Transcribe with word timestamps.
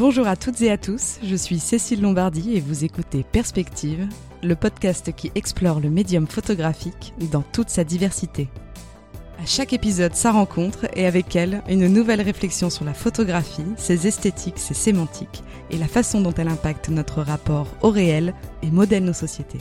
Bonjour 0.00 0.26
à 0.26 0.34
toutes 0.34 0.62
et 0.62 0.70
à 0.70 0.78
tous, 0.78 1.18
je 1.22 1.36
suis 1.36 1.58
Cécile 1.58 2.00
Lombardi 2.00 2.56
et 2.56 2.60
vous 2.60 2.86
écoutez 2.86 3.22
Perspective, 3.22 4.08
le 4.42 4.56
podcast 4.56 5.14
qui 5.14 5.30
explore 5.34 5.78
le 5.78 5.90
médium 5.90 6.26
photographique 6.26 7.12
dans 7.30 7.42
toute 7.42 7.68
sa 7.68 7.84
diversité. 7.84 8.48
À 9.38 9.44
chaque 9.44 9.74
épisode, 9.74 10.14
sa 10.14 10.32
rencontre 10.32 10.86
et 10.94 11.04
avec 11.04 11.36
elle, 11.36 11.62
une 11.68 11.86
nouvelle 11.86 12.22
réflexion 12.22 12.70
sur 12.70 12.86
la 12.86 12.94
photographie, 12.94 13.66
ses 13.76 14.06
esthétiques, 14.06 14.58
ses 14.58 14.72
sémantiques 14.72 15.44
et 15.70 15.76
la 15.76 15.86
façon 15.86 16.22
dont 16.22 16.32
elle 16.32 16.48
impacte 16.48 16.88
notre 16.88 17.20
rapport 17.20 17.66
au 17.82 17.90
réel 17.90 18.32
et 18.62 18.70
modèle 18.70 19.04
nos 19.04 19.12
sociétés. 19.12 19.60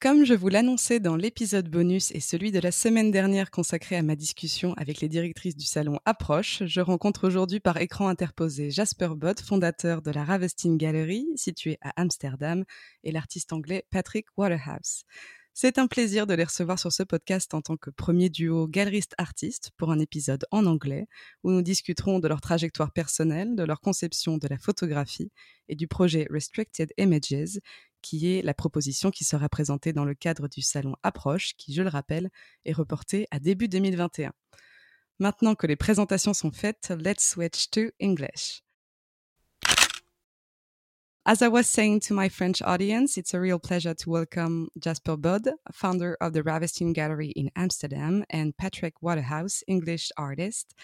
Comme 0.00 0.24
je 0.24 0.34
vous 0.34 0.48
l'annonçais 0.48 1.00
dans 1.00 1.16
l'épisode 1.16 1.68
bonus 1.68 2.12
et 2.12 2.20
celui 2.20 2.52
de 2.52 2.60
la 2.60 2.70
semaine 2.70 3.10
dernière 3.10 3.50
consacré 3.50 3.96
à 3.96 4.02
ma 4.04 4.14
discussion 4.14 4.72
avec 4.74 5.00
les 5.00 5.08
directrices 5.08 5.56
du 5.56 5.66
salon 5.66 5.98
Approche, 6.04 6.62
je 6.64 6.80
rencontre 6.80 7.26
aujourd'hui 7.26 7.58
par 7.58 7.78
écran 7.78 8.06
interposé 8.06 8.70
Jasper 8.70 9.08
Bott, 9.16 9.40
fondateur 9.40 10.00
de 10.00 10.12
la 10.12 10.22
Ravestine 10.22 10.76
Gallery, 10.76 11.26
située 11.34 11.78
à 11.82 12.00
Amsterdam, 12.00 12.64
et 13.02 13.10
l'artiste 13.10 13.52
anglais 13.52 13.86
Patrick 13.90 14.26
Waterhouse. 14.36 15.02
C'est 15.60 15.78
un 15.78 15.88
plaisir 15.88 16.28
de 16.28 16.34
les 16.34 16.44
recevoir 16.44 16.78
sur 16.78 16.92
ce 16.92 17.02
podcast 17.02 17.52
en 17.52 17.62
tant 17.62 17.76
que 17.76 17.90
premier 17.90 18.28
duo 18.28 18.68
galeriste-artiste 18.68 19.72
pour 19.76 19.90
un 19.90 19.98
épisode 19.98 20.46
en 20.52 20.66
anglais 20.66 21.08
où 21.42 21.50
nous 21.50 21.62
discuterons 21.62 22.20
de 22.20 22.28
leur 22.28 22.40
trajectoire 22.40 22.92
personnelle, 22.92 23.56
de 23.56 23.64
leur 23.64 23.80
conception 23.80 24.38
de 24.38 24.46
la 24.46 24.58
photographie 24.58 25.32
et 25.68 25.74
du 25.74 25.88
projet 25.88 26.28
Restricted 26.30 26.92
Images 26.96 27.58
qui 28.02 28.32
est 28.32 28.42
la 28.42 28.54
proposition 28.54 29.10
qui 29.10 29.24
sera 29.24 29.48
présentée 29.48 29.92
dans 29.92 30.04
le 30.04 30.14
cadre 30.14 30.48
du 30.48 30.62
salon 30.62 30.94
Approche, 31.02 31.54
qui, 31.56 31.72
je 31.72 31.82
le 31.82 31.88
rappelle, 31.88 32.30
est 32.64 32.72
reporté 32.72 33.26
à 33.30 33.38
début 33.38 33.68
2021. 33.68 34.32
Maintenant 35.18 35.54
que 35.54 35.66
les 35.66 35.76
présentations 35.76 36.34
sont 36.34 36.52
faites, 36.52 36.92
let's 37.00 37.28
switch 37.28 37.70
to 37.70 37.90
English. 38.00 38.62
As 41.30 41.42
I 41.42 41.48
was 41.48 41.64
saying 41.64 42.00
to 42.08 42.14
my 42.14 42.30
French 42.30 42.62
audience, 42.62 43.18
it's 43.18 43.34
a 43.34 43.38
real 43.38 43.58
pleasure 43.58 43.94
to 43.94 44.10
welcome 44.10 44.70
Jasper 44.78 45.14
Bod, 45.18 45.46
founder 45.72 46.16
of 46.22 46.32
the 46.32 46.42
Ravestein 46.42 46.94
Gallery 46.94 47.32
in 47.36 47.50
Amsterdam, 47.54 48.24
and 48.30 48.56
Patrick 48.56 49.02
Waterhouse, 49.02 49.62
English 49.66 50.10
artist. 50.16 50.74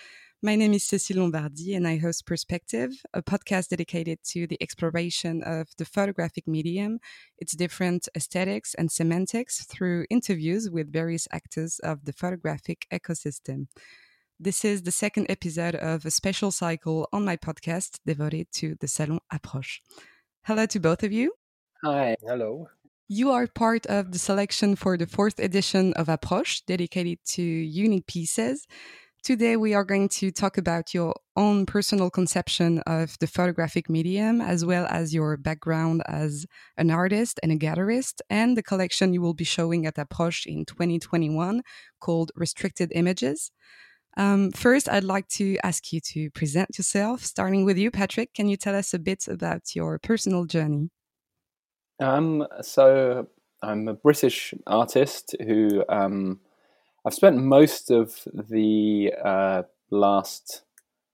My 0.45 0.57
name 0.57 0.75
is 0.75 0.85
Cécile 0.85 1.17
Lombardie, 1.17 1.75
and 1.75 1.89
I 1.89 1.97
host 1.97 2.27
Perspective, 2.27 2.91
a 3.15 3.23
podcast 3.23 3.71
dedicated 3.71 4.19
to 4.25 4.47
the 4.47 4.59
exploration 4.63 5.43
of 5.43 5.69
the 5.79 5.87
photographic 5.87 6.47
medium, 6.47 6.99
its 7.39 7.57
different 7.57 8.11
aesthetics 8.15 8.75
and 8.75 8.93
semantics 8.93 9.65
through 9.65 10.05
interviews 10.11 10.69
with 10.69 10.93
various 10.93 11.27
actors 11.33 11.79
of 11.79 12.05
the 12.05 12.13
photographic 12.13 12.87
ecosystem. 12.93 13.69
This 14.39 14.67
is 14.67 14.83
the 14.83 14.93
second 14.93 15.31
episode 15.31 15.77
of 15.77 16.05
a 16.05 16.11
special 16.11 16.51
cycle 16.51 17.09
on 17.11 17.25
my 17.25 17.39
podcast 17.39 18.01
devoted 18.05 18.49
to 18.57 18.75
the 18.81 18.87
Salon 18.87 19.21
Approche. 19.33 19.81
Hello 20.43 20.67
to 20.67 20.79
both 20.79 21.03
of 21.03 21.11
you. 21.11 21.33
Hi. 21.83 22.17
Hello. 22.21 22.69
You 23.09 23.31
are 23.31 23.47
part 23.47 23.87
of 23.87 24.13
the 24.13 24.19
selection 24.19 24.77
for 24.77 24.99
the 24.99 25.07
fourth 25.07 25.39
edition 25.39 25.95
of 25.95 26.11
Approche, 26.11 26.61
dedicated 26.67 27.19
to 27.29 27.43
unique 27.43 28.07
pieces. 28.07 28.67
Today, 29.25 29.57
we 29.57 29.73
are 29.73 29.85
going 29.85 30.11
to 30.21 30.31
talk 30.31 30.59
about 30.59 30.93
your 30.93 31.15
own 31.35 31.65
personal 31.65 32.11
conception 32.11 32.81
of 32.81 33.19
the 33.21 33.27
photographic 33.27 33.89
medium, 33.89 34.43
as 34.43 34.67
well 34.67 34.87
as 34.91 35.15
your 35.15 35.39
background 35.39 36.03
as 36.05 36.45
an 36.77 36.91
artist 36.91 37.41
and 37.43 37.51
a 37.51 37.57
gallerist, 37.57 38.21
and 38.29 38.55
the 38.55 38.63
collection 38.63 39.15
you 39.15 39.23
will 39.23 39.33
be 39.33 39.43
showing 39.43 39.87
at 39.87 39.97
Approche 39.97 40.45
in 40.45 40.67
2021 40.67 41.63
called 42.01 42.33
Restricted 42.37 42.93
Images. 42.95 43.51
Um, 44.19 44.53
first, 44.53 44.91
I'd 44.91 45.05
like 45.05 45.29
to 45.29 45.57
ask 45.65 45.91
you 45.91 46.01
to 46.13 46.29
present 46.33 46.77
yourself, 46.77 47.25
starting 47.25 47.65
with 47.65 47.79
you, 47.79 47.91
Patrick. 47.91 48.35
Can 48.35 48.51
you 48.51 48.59
tell 48.59 48.75
us 48.75 48.93
a 48.93 48.99
bit 48.99 49.27
about 49.27 49.75
your 49.75 49.99
personal 49.99 50.45
journey? 50.45 50.91
Um, 51.99 52.47
so, 52.61 53.27
I'm 53.63 53.89
a 53.89 53.95
British 53.95 54.53
artist 54.67 55.35
who 55.47 55.83
um, 55.89 56.41
I've 57.07 57.15
spent 57.15 57.37
most 57.37 57.91
of 57.91 58.27
the 58.33 59.13
uh, 59.23 59.63
last, 59.91 60.63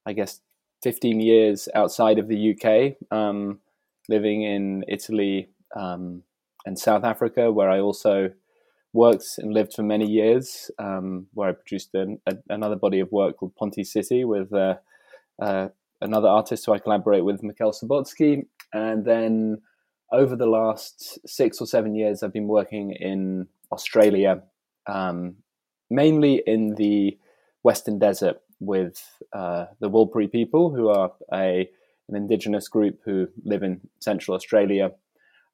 I 0.06 0.12
guess, 0.12 0.40
15 0.82 1.20
years 1.20 1.68
outside 1.74 2.18
of 2.18 2.28
the 2.28 2.54
UK, 2.54 2.96
um, 3.10 3.58
living 4.08 4.42
in 4.42 4.84
Italy 4.86 5.48
um, 5.74 6.22
and 6.64 6.78
South 6.78 7.02
Africa, 7.02 7.50
where 7.50 7.68
I 7.68 7.80
also 7.80 8.30
worked 8.92 9.24
and 9.38 9.52
lived 9.52 9.74
for 9.74 9.82
many 9.82 10.08
years, 10.08 10.70
um, 10.78 11.26
where 11.34 11.48
I 11.48 11.52
produced 11.52 11.90
an, 11.94 12.20
a, 12.24 12.36
another 12.48 12.76
body 12.76 13.00
of 13.00 13.10
work 13.10 13.38
called 13.38 13.56
Ponte 13.56 13.84
City 13.84 14.24
with 14.24 14.52
uh, 14.52 14.76
uh, 15.42 15.68
another 16.00 16.28
artist 16.28 16.66
who 16.66 16.72
I 16.72 16.78
collaborate 16.78 17.24
with, 17.24 17.42
Mikhael 17.42 17.74
Subotzky. 17.74 18.46
And 18.72 19.04
then 19.04 19.62
over 20.12 20.36
the 20.36 20.46
last 20.46 21.18
six 21.26 21.60
or 21.60 21.66
seven 21.66 21.96
years, 21.96 22.22
I've 22.22 22.32
been 22.32 22.48
working 22.48 22.92
in 22.92 23.48
Australia 23.72 24.42
um, 24.86 25.36
mainly 25.90 26.42
in 26.46 26.76
the 26.76 27.18
Western 27.62 27.98
Desert 27.98 28.40
with 28.60 29.02
uh, 29.32 29.66
the 29.80 29.90
Warlpiri 29.90 30.30
people, 30.30 30.74
who 30.74 30.88
are 30.88 31.12
a 31.32 31.68
an 32.08 32.16
indigenous 32.16 32.68
group 32.68 33.00
who 33.04 33.28
live 33.44 33.62
in 33.62 33.80
Central 34.00 34.34
Australia. 34.34 34.90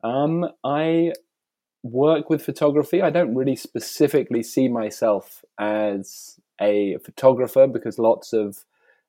Um, 0.02 0.46
I 0.64 1.12
work 1.82 2.30
with 2.30 2.44
photography. 2.44 3.02
I 3.02 3.10
don't 3.10 3.34
really 3.34 3.56
specifically 3.56 4.42
see 4.42 4.68
myself 4.68 5.44
as 5.58 6.40
a 6.60 6.96
photographer 7.04 7.66
because 7.66 7.98
lots 7.98 8.32
of 8.32 8.64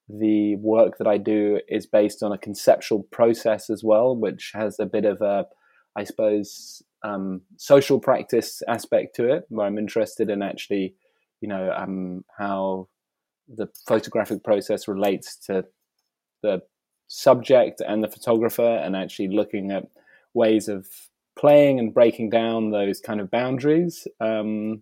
the 0.09 0.55
work 0.57 0.97
that 0.97 1.07
I 1.07 1.17
do 1.17 1.59
is 1.67 1.85
based 1.85 2.23
on 2.23 2.31
a 2.31 2.37
conceptual 2.37 3.03
process 3.03 3.69
as 3.69 3.83
well, 3.83 4.15
which 4.15 4.51
has 4.53 4.79
a 4.79 4.85
bit 4.85 5.05
of 5.05 5.21
a, 5.21 5.47
I 5.95 6.03
suppose, 6.03 6.83
um, 7.03 7.41
social 7.57 7.99
practice 7.99 8.61
aspect 8.67 9.15
to 9.15 9.31
it, 9.31 9.45
where 9.49 9.65
I'm 9.65 9.77
interested 9.77 10.29
in 10.29 10.41
actually 10.41 10.95
you 11.41 11.47
know 11.47 11.71
um, 11.75 12.23
how 12.37 12.87
the 13.47 13.67
photographic 13.87 14.43
process 14.43 14.87
relates 14.87 15.37
to 15.37 15.65
the 16.43 16.61
subject 17.07 17.81
and 17.87 18.03
the 18.03 18.09
photographer 18.09 18.77
and 18.83 18.95
actually 18.95 19.29
looking 19.29 19.71
at 19.71 19.87
ways 20.33 20.67
of 20.67 20.85
playing 21.39 21.79
and 21.79 21.93
breaking 21.93 22.29
down 22.29 22.71
those 22.71 22.99
kind 22.99 23.21
of 23.21 23.31
boundaries. 23.31 24.07
Um, 24.19 24.81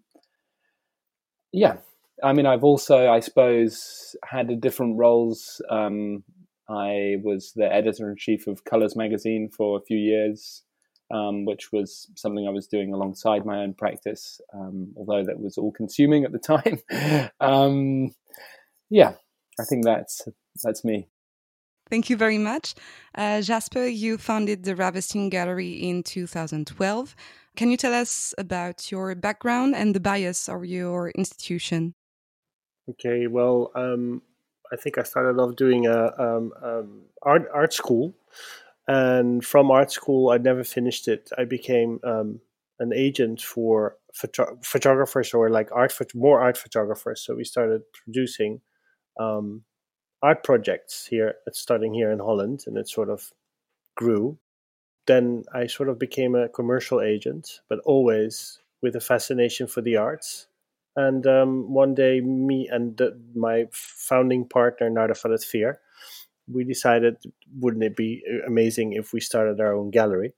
yeah. 1.52 1.78
I 2.24 2.32
mean 2.32 2.46
i've 2.46 2.64
also 2.64 3.10
i 3.10 3.20
suppose 3.20 4.16
had 4.24 4.50
a 4.50 4.56
different 4.56 4.98
roles. 4.98 5.62
Um, 5.70 6.24
i 6.70 7.18
was 7.24 7.52
the 7.56 7.72
editor-in-chief 7.72 8.48
of 8.48 8.64
colors 8.64 8.96
magazine 8.96 9.50
for 9.50 9.78
a 9.78 9.82
few 9.82 9.98
years 9.98 10.64
um, 11.12 11.46
which 11.46 11.72
was 11.72 12.08
something 12.16 12.48
I 12.48 12.52
was 12.52 12.68
doing 12.68 12.94
alongside 12.94 13.46
my 13.46 13.60
own 13.60 13.74
practice, 13.74 14.42
um, 14.54 14.94
although 14.98 15.24
that 15.24 15.40
was 15.40 15.58
all 15.58 15.72
consuming 15.72 16.24
at 16.26 16.32
the 16.32 16.40
time. 16.40 17.32
um, 17.40 18.14
yeah, 18.90 19.14
I 19.60 19.64
think 19.64 19.84
that's 19.84 20.28
that's 20.64 20.84
me. 20.84 21.08
Thank 21.90 22.10
you 22.10 22.18
very 22.18 22.40
much. 22.40 22.74
Uh, 23.14 23.42
Jasper, 23.42 23.86
you 23.86 24.18
founded 24.18 24.64
the 24.64 24.74
Ravestijn 24.74 25.30
Gallery 25.30 25.74
in 25.74 26.02
2012. 26.02 27.16
Can 27.56 27.70
you 27.70 27.78
tell 27.78 27.94
us 27.94 28.34
about 28.40 28.92
your 28.92 29.14
background 29.14 29.76
and 29.76 29.96
the 29.96 30.00
bias 30.00 30.50
of 30.50 30.66
your 30.66 31.12
institution? 31.12 31.94
Okay, 32.90 33.28
well, 33.28 33.72
um, 33.76 34.24
I 34.72 34.78
think 34.78 34.98
I 34.98 35.04
started 35.04 35.40
off 35.40 35.56
doing 35.56 35.86
a 35.86 36.12
um, 36.18 36.52
um, 36.64 37.02
art 37.22 37.48
art 37.54 37.74
school 37.74 38.14
and 38.88 39.44
from 39.44 39.72
art 39.72 39.92
school, 39.92 40.30
I 40.30 40.38
never 40.38 40.64
finished 40.64 41.08
it. 41.08 41.30
I 41.38 41.46
became 41.46 42.00
um, 42.04 42.40
an 42.80 42.94
agent 42.94 43.42
for 43.42 43.98
photo- 44.14 44.58
photographers 44.64 45.34
or 45.34 45.50
like 45.50 45.70
art, 45.72 45.94
more 46.14 46.42
art 46.42 46.58
photographers. 46.58 47.22
So 47.22 47.36
we 47.36 47.44
started 47.44 47.82
producing 47.94 48.62
um, 49.20 49.64
art 50.22 50.44
projects 50.44 51.08
here, 51.08 51.36
starting 51.52 51.94
here 51.94 52.12
in 52.12 52.20
Holland, 52.20 52.64
and 52.68 52.78
it 52.78 52.88
sort 52.88 53.10
of 53.10 53.32
grew. 53.96 54.38
Then 55.08 55.44
I 55.54 55.68
sort 55.68 55.90
of 55.90 56.00
became 56.00 56.36
a 56.36 56.50
commercial 56.50 57.02
agent, 57.02 57.62
but 57.70 57.80
always 57.86 58.60
with 58.82 58.96
a 58.96 59.02
fascination 59.02 59.68
for 59.68 59.82
the 59.82 59.98
arts. 59.98 60.48
And 60.96 61.28
um, 61.28 61.74
one 61.74 61.94
day, 61.94 62.22
me 62.22 62.70
and 62.72 62.96
the, 62.98 63.20
my 63.36 63.66
founding 63.72 64.48
partner, 64.48 64.90
Narda 64.90 65.52
Veer, 65.52 65.80
we 66.52 66.64
decided, 66.64 67.18
wouldn't 67.60 67.84
it 67.84 67.96
be 67.96 68.24
uh, 68.30 68.46
amazing 68.48 68.94
if 68.94 69.14
we 69.14 69.20
started 69.20 69.60
our 69.60 69.74
own 69.74 69.92
gallery? 69.92 70.34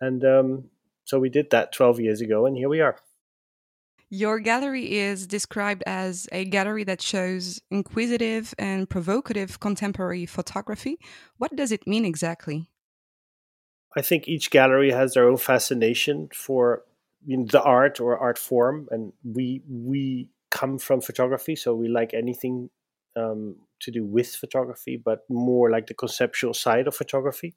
And 0.00 0.24
um, 0.24 0.64
so 1.04 1.18
we 1.18 1.28
did 1.28 1.50
that 1.50 1.72
12 1.72 2.00
years 2.00 2.20
ago, 2.20 2.46
and 2.46 2.56
here 2.56 2.68
we 2.68 2.80
are. 2.80 2.96
Your 4.08 4.38
gallery 4.38 4.92
is 4.92 5.26
described 5.26 5.82
as 5.84 6.28
a 6.30 6.44
gallery 6.44 6.84
that 6.84 7.02
shows 7.02 7.60
inquisitive 7.70 8.54
and 8.56 8.88
provocative 8.88 9.58
contemporary 9.58 10.26
photography. 10.26 10.98
What 11.38 11.56
does 11.56 11.72
it 11.72 11.86
mean 11.88 12.04
exactly? 12.04 12.68
I 13.96 14.02
think 14.02 14.28
each 14.28 14.50
gallery 14.50 14.92
has 14.92 15.14
their 15.14 15.28
own 15.28 15.38
fascination 15.38 16.28
for 16.32 16.84
you 17.24 17.38
know, 17.38 17.46
the 17.50 17.62
art 17.62 17.98
or 17.98 18.16
art 18.16 18.38
form, 18.38 18.86
and 18.90 19.12
we 19.24 19.62
we 19.68 20.28
come 20.50 20.78
from 20.78 21.00
photography, 21.00 21.56
so 21.56 21.74
we 21.74 21.88
like 21.88 22.14
anything 22.14 22.70
um, 23.16 23.56
to 23.80 23.90
do 23.90 24.04
with 24.04 24.34
photography, 24.34 24.96
but 25.02 25.20
more 25.28 25.70
like 25.70 25.86
the 25.86 25.94
conceptual 25.94 26.54
side 26.54 26.86
of 26.86 26.94
photography. 26.94 27.56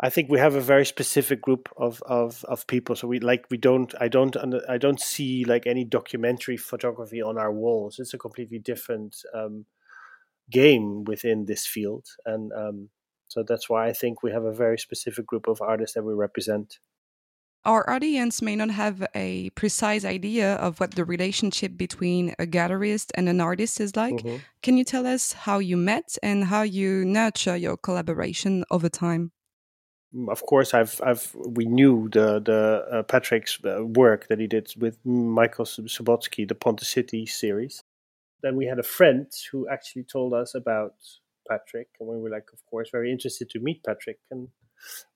I 0.00 0.10
think 0.10 0.30
we 0.30 0.38
have 0.38 0.54
a 0.54 0.60
very 0.60 0.86
specific 0.86 1.42
group 1.42 1.68
of, 1.76 2.00
of, 2.06 2.44
of 2.44 2.66
people. 2.68 2.94
So 2.94 3.08
we 3.08 3.18
like 3.18 3.46
we 3.50 3.56
don't 3.56 3.92
I 4.00 4.06
don't 4.08 4.36
I 4.68 4.78
don't 4.78 5.00
see 5.00 5.44
like 5.44 5.66
any 5.66 5.84
documentary 5.84 6.56
photography 6.56 7.20
on 7.20 7.36
our 7.36 7.52
walls. 7.52 7.98
It's 7.98 8.14
a 8.14 8.18
completely 8.18 8.60
different 8.60 9.16
um, 9.34 9.64
game 10.50 11.04
within 11.04 11.46
this 11.46 11.66
field, 11.66 12.06
and 12.24 12.52
um, 12.52 12.90
so 13.26 13.42
that's 13.42 13.68
why 13.68 13.88
I 13.88 13.92
think 13.92 14.22
we 14.22 14.30
have 14.30 14.44
a 14.44 14.54
very 14.54 14.78
specific 14.78 15.26
group 15.26 15.48
of 15.48 15.60
artists 15.60 15.94
that 15.94 16.04
we 16.04 16.14
represent. 16.14 16.78
Our 17.68 17.84
audience 17.90 18.40
may 18.40 18.56
not 18.56 18.70
have 18.70 19.06
a 19.14 19.50
precise 19.50 20.02
idea 20.02 20.54
of 20.54 20.80
what 20.80 20.94
the 20.94 21.04
relationship 21.04 21.76
between 21.76 22.34
a 22.38 22.46
gallerist 22.46 23.10
and 23.14 23.28
an 23.28 23.42
artist 23.42 23.78
is 23.78 23.94
like. 23.94 24.22
Mm 24.22 24.26
-hmm. 24.26 24.40
Can 24.62 24.76
you 24.78 24.84
tell 24.84 25.06
us 25.14 25.32
how 25.46 25.60
you 25.60 25.76
met 25.76 26.18
and 26.22 26.44
how 26.44 26.64
you 26.64 27.04
nurture 27.04 27.58
your 27.58 27.76
collaboration 27.76 28.64
over 28.70 28.88
time? 28.90 29.30
Mm, 30.14 30.28
of 30.30 30.40
course, 30.42 30.78
I've, 30.78 30.94
I've, 31.08 31.26
we 31.58 31.64
knew 31.64 32.08
the 32.08 32.40
the 32.50 32.60
uh, 32.92 33.02
Patrick's 33.02 33.58
uh, 33.64 33.84
work 34.04 34.26
that 34.26 34.38
he 34.38 34.46
did 34.46 34.66
with 34.82 34.96
Mikhael 35.04 35.66
Subotzky, 35.66 36.46
the 36.46 36.54
Ponte 36.54 36.84
City 36.84 37.26
series. 37.26 37.84
Then 38.40 38.56
we 38.56 38.68
had 38.68 38.78
a 38.78 38.88
friend 38.96 39.26
who 39.52 39.68
actually 39.68 40.06
told 40.06 40.32
us 40.32 40.54
about 40.54 40.94
Patrick, 41.50 41.88
and 42.00 42.08
we 42.08 42.16
were 42.22 42.34
like, 42.36 42.48
of 42.52 42.60
course, 42.70 42.90
very 42.96 43.10
interested 43.10 43.46
to 43.50 43.58
meet 43.60 43.82
Patrick. 43.82 44.18
And 44.30 44.48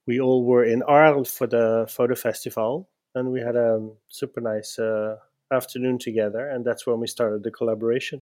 we 0.06 0.20
all 0.20 0.44
were 0.44 0.64
in 0.64 0.82
Arles 0.82 1.30
for 1.30 1.46
the 1.46 1.86
photo 1.88 2.14
festival, 2.14 2.88
and 3.14 3.30
we 3.30 3.40
had 3.40 3.56
a 3.56 3.88
super 4.08 4.40
nice 4.40 4.78
uh, 4.78 5.16
afternoon 5.52 5.98
together, 5.98 6.48
and 6.48 6.64
that's 6.64 6.86
when 6.86 7.00
we 7.00 7.06
started 7.06 7.42
the 7.42 7.50
collaboration. 7.50 8.18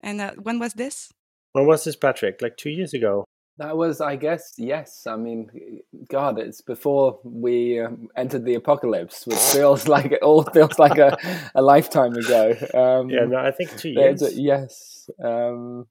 And 0.00 0.20
uh, 0.20 0.32
when 0.42 0.58
was 0.58 0.74
this? 0.74 1.10
When 1.52 1.66
was 1.66 1.84
this, 1.84 1.96
Patrick? 1.96 2.40
Like 2.40 2.56
two 2.56 2.70
years 2.70 2.94
ago. 2.94 3.24
That 3.58 3.76
was, 3.76 4.00
I 4.00 4.14
guess, 4.14 4.54
yes. 4.56 5.04
I 5.08 5.16
mean, 5.16 5.80
God, 6.08 6.38
it's 6.38 6.60
before 6.60 7.18
we 7.24 7.80
um, 7.80 8.08
entered 8.16 8.44
the 8.44 8.54
apocalypse, 8.54 9.26
which 9.26 9.38
feels 9.38 9.88
like 9.96 10.12
it 10.12 10.22
all 10.22 10.44
feels 10.44 10.78
like 10.78 10.96
a, 10.98 11.18
a 11.54 11.62
lifetime 11.62 12.14
ago. 12.14 12.54
Um, 12.74 13.10
yeah, 13.10 13.24
no, 13.24 13.38
I 13.38 13.50
think 13.50 13.76
two 13.76 13.88
years. 13.88 14.22
A, 14.22 14.32
yes, 14.32 15.10
um, 15.22 15.86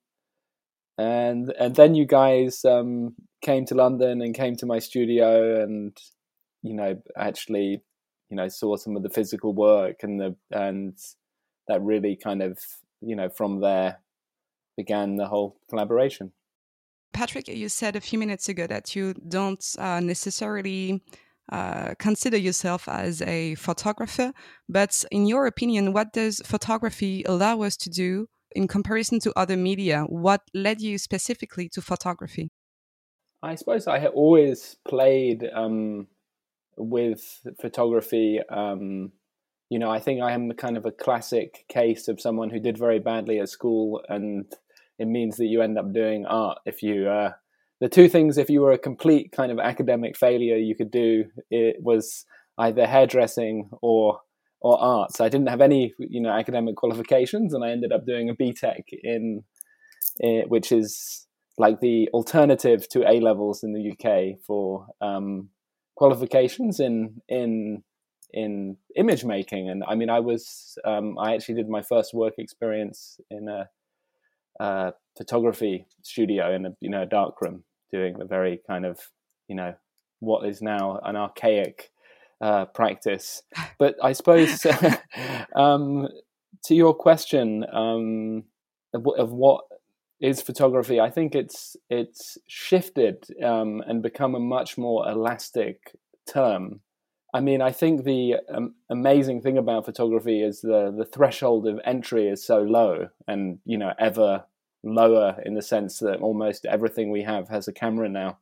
and 0.98 1.54
and 1.60 1.76
then 1.76 1.96
you 1.96 2.06
guys 2.06 2.66
um, 2.66 3.16
came 3.42 3.66
to 3.66 3.76
London 3.76 4.22
and 4.22 4.34
came 4.34 4.56
to 4.58 4.66
my 4.66 4.80
studio, 4.80 5.62
and 5.62 5.98
you 6.64 6.74
know, 6.74 7.02
actually, 7.16 7.82
you 8.30 8.38
know, 8.38 8.48
saw 8.48 8.76
some 8.78 8.96
of 8.96 9.04
the 9.04 9.10
physical 9.10 9.54
work 9.54 9.98
and 10.04 10.20
the 10.20 10.36
and 10.52 10.98
that 11.68 11.82
really 11.82 12.16
kind 12.16 12.42
of, 12.42 12.60
you 13.02 13.16
know, 13.16 13.30
from 13.30 13.62
there 13.62 14.00
began 14.76 15.18
the 15.18 15.28
whole 15.28 15.60
collaboration. 15.70 16.32
Patrick, 17.14 17.48
you 17.48 17.70
said 17.70 17.96
a 17.96 18.02
few 18.02 18.20
minutes 18.20 18.48
ago 18.50 18.68
that 18.68 18.96
you 18.96 19.14
don't 19.28 19.64
uh, 19.80 20.00
necessarily 20.00 21.02
uh, 21.52 21.94
consider 21.98 22.38
yourself 22.38 22.88
as 22.88 23.22
a 23.22 23.56
photographer, 23.56 24.34
but 24.70 25.04
in 25.12 25.26
your 25.26 25.48
opinion, 25.48 25.94
what 25.94 26.14
does 26.14 26.42
photography 26.46 27.24
allow 27.26 27.62
us 27.62 27.76
to 27.78 27.90
do 27.90 28.28
in 28.58 28.68
comparison 28.68 29.20
to 29.22 29.32
other 29.36 29.56
media? 29.56 30.04
What 30.10 30.42
led 30.54 30.82
you 30.82 30.98
specifically 30.98 31.70
to 31.70 31.82
photography? 31.82 32.50
I 33.44 33.56
suppose 33.56 33.88
I 33.88 34.08
always 34.08 34.78
played 34.88 35.48
um, 35.54 36.08
with 36.76 37.40
photography. 37.62 38.40
Um, 38.50 39.12
you 39.70 39.80
know, 39.80 39.92
I 39.92 40.00
think 40.00 40.22
I 40.22 40.32
am 40.32 40.52
kind 40.54 40.76
of 40.76 40.86
a 40.86 40.92
classic 40.92 41.66
case 41.70 42.08
of 42.08 42.20
someone 42.20 42.50
who 42.50 42.60
did 42.60 42.78
very 42.78 43.00
badly 43.00 43.40
at 43.40 43.50
school 43.50 44.02
and 44.10 44.46
it 44.98 45.06
means 45.06 45.38
that 45.38 45.46
you 45.46 45.62
end 45.62 45.78
up 45.78 45.94
doing 45.94 46.26
art. 46.26 46.58
If 46.66 46.82
you 46.82 47.08
uh, 47.08 47.34
the 47.80 47.90
two 47.90 48.10
things, 48.10 48.40
if 48.40 48.50
you 48.50 48.62
were 48.62 48.72
a 48.72 48.78
complete 48.78 49.32
kind 49.32 49.52
of 49.52 49.60
academic 49.60 50.18
failure, 50.18 50.58
you 50.58 50.76
could 50.76 50.90
do 50.90 51.26
it 51.52 51.76
was 51.80 52.26
either 52.58 52.88
hairdressing 52.88 53.70
or 53.84 54.22
or 54.62 54.80
art. 54.82 55.16
So 55.16 55.24
I 55.24 55.30
didn't 55.30 55.50
have 55.50 55.62
any 55.62 55.94
you 56.00 56.22
know 56.22 56.32
academic 56.32 56.76
qualifications, 56.76 57.54
and 57.54 57.64
I 57.64 57.72
ended 57.72 57.92
up 57.92 58.06
doing 58.06 58.30
a 58.30 58.36
BTEC 58.36 58.84
in, 59.04 59.44
in 60.20 60.44
which 60.48 60.72
is 60.72 61.28
like 61.58 61.80
the 61.80 62.10
alternative 62.14 62.88
to 62.90 63.08
A 63.10 63.20
levels 63.20 63.64
in 63.64 63.74
the 63.74 63.92
UK 63.92 64.40
for 64.46 64.88
um, 65.02 65.50
qualifications 65.96 66.80
in 66.80 67.22
in 67.28 67.84
in 68.34 68.78
image 68.96 69.24
making. 69.26 69.70
And 69.70 69.84
I 69.88 69.96
mean, 69.96 70.10
I 70.10 70.20
was 70.20 70.78
um, 70.86 71.18
I 71.20 71.34
actually 71.34 71.56
did 71.56 71.70
my 71.70 71.82
first 71.82 72.14
work 72.14 72.34
experience 72.38 73.20
in 73.30 73.48
a 73.48 73.70
uh, 74.64 74.92
photography 75.18 75.86
studio 76.02 76.54
in 76.54 76.66
a 76.66 76.70
you 76.82 76.90
know 76.90 77.04
a 77.04 77.08
dark 77.08 77.42
room 77.42 77.64
doing 77.92 78.18
the 78.18 78.26
very 78.26 78.60
kind 78.68 78.86
of 78.86 79.00
you 79.48 79.56
know 79.56 79.74
what 80.20 80.48
is 80.48 80.62
now 80.62 81.00
an 81.04 81.16
archaic 81.16 81.92
uh, 82.42 82.66
practice. 82.66 83.44
But 83.78 83.96
I 84.04 84.14
suppose 84.14 84.66
um, 85.56 86.08
to 86.66 86.76
your 86.76 86.94
question 86.94 87.66
um, 87.72 88.44
of, 88.94 89.06
of, 89.18 89.32
what 89.32 89.66
is 90.20 90.42
photography, 90.42 91.00
I 91.00 91.10
think 91.10 91.36
it's 91.36 91.76
it's 91.90 92.38
shifted 92.48 93.26
um, 93.44 93.82
and 93.88 94.02
become 94.02 94.36
a 94.36 94.40
much 94.40 94.78
more 94.78 95.08
elastic 95.10 95.96
term. 96.28 96.82
I 97.34 97.42
mean, 97.42 97.62
I 97.62 97.72
think 97.72 98.04
the 98.04 98.38
um, 98.54 98.76
amazing 98.90 99.42
thing 99.42 99.58
about 99.58 99.86
photography 99.86 100.42
is 100.42 100.62
the 100.62 100.94
the 100.96 101.06
threshold 101.06 101.68
of 101.68 101.80
entry 101.86 102.28
is 102.28 102.46
so 102.46 102.62
low, 102.62 103.10
and 103.28 103.60
you 103.66 103.78
know, 103.78 103.94
ever 104.00 104.46
lower 104.84 105.42
in 105.46 105.54
the 105.54 105.62
sense 105.62 106.00
that 106.00 106.20
almost 106.20 106.66
everything 106.66 107.12
we 107.12 107.24
have 107.24 107.50
has 107.50 107.68
a 107.68 107.74
camera 107.74 108.10
now. 108.10 108.38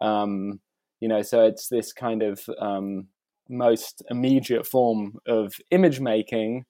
Um, 0.00 0.60
you 1.00 1.08
know, 1.08 1.22
so 1.22 1.44
it's 1.44 1.68
this 1.68 1.92
kind 1.92 2.22
of 2.22 2.48
um, 2.60 3.08
most 3.50 4.02
immediate 4.10 4.66
form 4.66 5.18
of 5.26 5.54
image 5.70 6.00
making 6.00 6.64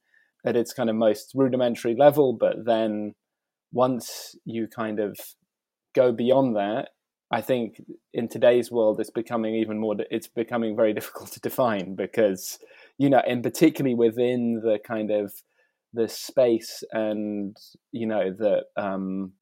at 0.45 0.57
its 0.57 0.73
kind 0.73 0.91
of 0.91 0.97
most 0.97 1.33
rudimentary 1.35 1.95
level, 1.95 2.33
but 2.33 2.65
then 2.65 3.15
once 3.73 4.35
you 4.45 4.67
kind 4.67 4.99
of 4.99 5.19
go 5.95 6.11
beyond 6.13 6.57
that 6.57 6.89
I 7.31 7.41
think 7.41 7.81
in 8.13 8.29
today's 8.29 8.71
world, 8.71 8.99
it's 8.99 9.11
becoming 9.11 9.55
even 9.55 9.79
more. 9.79 9.95
It's 10.11 10.27
becoming 10.27 10.75
very 10.75 10.93
difficult 10.95 11.33
to 11.33 11.41
define 11.41 11.95
because, 11.95 12.59
you 12.99 13.09
know, 13.09 13.23
and 13.27 13.43
particularly 13.43 13.95
within 13.95 14.61
the 14.65 14.79
kind 14.85 15.11
of 15.11 15.33
the 15.93 16.09
space 16.09 16.85
and 16.93 17.57
you 17.91 18.07
know 18.07 18.33
the 18.33 18.63
um, 18.77 19.33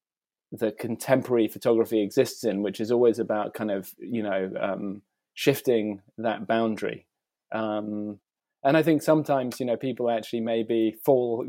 the 0.51 0.71
contemporary 0.71 1.47
photography 1.47 2.01
exists 2.01 2.43
in, 2.43 2.63
which 2.63 2.79
is 2.79 2.91
always 2.91 3.19
about 3.19 3.53
kind 3.53 3.71
of 3.71 3.91
you 3.99 4.23
know 4.23 4.51
um, 4.59 5.01
shifting 5.33 6.01
that 6.17 6.47
boundary. 6.47 7.07
Um, 7.51 8.19
and 8.63 8.75
I 8.75 8.83
think 8.83 9.01
sometimes 9.01 9.59
you 9.59 9.65
know 9.65 9.77
people 9.77 10.09
actually 10.09 10.41
maybe 10.41 10.95
fall 11.03 11.45